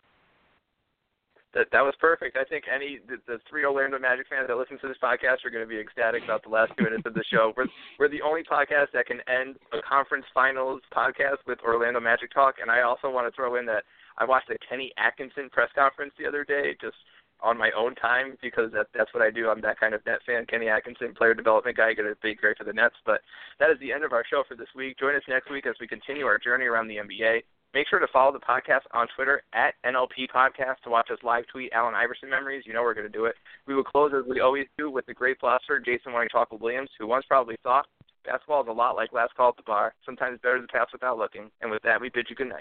That 1.54 1.66
that 1.70 1.84
was 1.84 1.92
perfect. 2.00 2.38
I 2.38 2.44
think 2.44 2.64
any 2.64 3.00
the, 3.06 3.16
the 3.26 3.38
three 3.48 3.64
Orlando 3.64 3.98
Magic 3.98 4.24
fans 4.30 4.48
that 4.48 4.56
listen 4.56 4.78
to 4.80 4.88
this 4.88 4.96
podcast 5.02 5.44
are 5.44 5.50
going 5.52 5.64
to 5.64 5.68
be 5.68 5.78
ecstatic 5.78 6.24
about 6.24 6.42
the 6.42 6.48
last 6.48 6.72
two 6.78 6.84
minutes 6.84 7.04
of 7.04 7.12
the 7.12 7.24
show. 7.30 7.52
We're 7.56 7.68
we're 7.98 8.08
the 8.08 8.22
only 8.22 8.42
podcast 8.42 8.88
that 8.94 9.04
can 9.04 9.20
end 9.28 9.56
a 9.72 9.82
conference 9.84 10.24
finals 10.32 10.80
podcast 10.96 11.44
with 11.46 11.58
Orlando 11.60 12.00
Magic 12.00 12.32
talk. 12.32 12.56
And 12.62 12.70
I 12.70 12.80
also 12.80 13.10
want 13.10 13.28
to 13.28 13.36
throw 13.36 13.56
in 13.56 13.66
that 13.66 13.84
I 14.16 14.24
watched 14.24 14.48
the 14.48 14.56
Kenny 14.66 14.92
Atkinson 14.96 15.50
press 15.50 15.68
conference 15.74 16.14
the 16.18 16.26
other 16.26 16.42
day, 16.42 16.74
just 16.80 16.96
on 17.42 17.58
my 17.58 17.70
own 17.76 17.94
time 17.96 18.38
because 18.40 18.72
that 18.72 18.86
that's 18.94 19.12
what 19.12 19.22
I 19.22 19.30
do. 19.30 19.48
I'm 19.50 19.60
that 19.60 19.78
kind 19.78 19.94
of 19.94 20.04
net 20.06 20.20
fan. 20.24 20.46
Kenny 20.46 20.68
Atkinson, 20.68 21.12
player 21.12 21.34
development 21.34 21.76
guy, 21.76 21.92
going 21.92 22.08
to 22.08 22.16
be 22.22 22.34
great 22.34 22.56
for 22.56 22.64
the 22.64 22.72
Nets. 22.72 22.94
But 23.04 23.20
that 23.58 23.70
is 23.70 23.78
the 23.80 23.92
end 23.92 24.04
of 24.04 24.12
our 24.12 24.24
show 24.28 24.44
for 24.48 24.56
this 24.56 24.72
week. 24.74 24.98
Join 24.98 25.16
us 25.16 25.22
next 25.28 25.50
week 25.50 25.66
as 25.66 25.74
we 25.80 25.86
continue 25.88 26.24
our 26.24 26.38
journey 26.38 26.64
around 26.64 26.88
the 26.88 26.96
NBA. 26.96 27.42
Make 27.74 27.88
sure 27.88 27.98
to 27.98 28.06
follow 28.12 28.32
the 28.32 28.38
podcast 28.38 28.82
on 28.92 29.08
Twitter 29.16 29.42
at 29.54 29.74
NLP 29.86 30.28
Podcast 30.34 30.76
to 30.84 30.90
watch 30.90 31.10
us 31.10 31.18
live 31.22 31.46
tweet 31.46 31.72
Allen 31.72 31.94
Iverson 31.94 32.28
memories. 32.28 32.64
You 32.66 32.74
know 32.74 32.82
we're 32.82 32.92
going 32.92 33.06
to 33.06 33.12
do 33.12 33.24
it. 33.24 33.34
We 33.66 33.74
will 33.74 33.82
close 33.82 34.12
as 34.14 34.28
we 34.28 34.40
always 34.40 34.66
do 34.76 34.90
with 34.90 35.06
the 35.06 35.14
great 35.14 35.40
philosopher 35.40 35.80
Jason 35.80 36.12
Chocolate 36.30 36.60
Williams, 36.60 36.90
who 36.98 37.06
once 37.06 37.24
probably 37.26 37.56
thought 37.62 37.86
Basketball 38.26 38.62
is 38.62 38.68
a 38.68 38.72
lot 38.72 38.94
like 38.94 39.12
last 39.14 39.34
call 39.34 39.48
at 39.48 39.56
the 39.56 39.62
bar. 39.62 39.94
Sometimes 40.04 40.38
better 40.42 40.60
to 40.60 40.66
pass 40.66 40.88
without 40.92 41.16
looking. 41.16 41.50
And 41.62 41.70
with 41.70 41.82
that, 41.82 41.98
we 41.98 42.10
bid 42.10 42.26
you 42.28 42.36
good 42.36 42.50
night. 42.50 42.60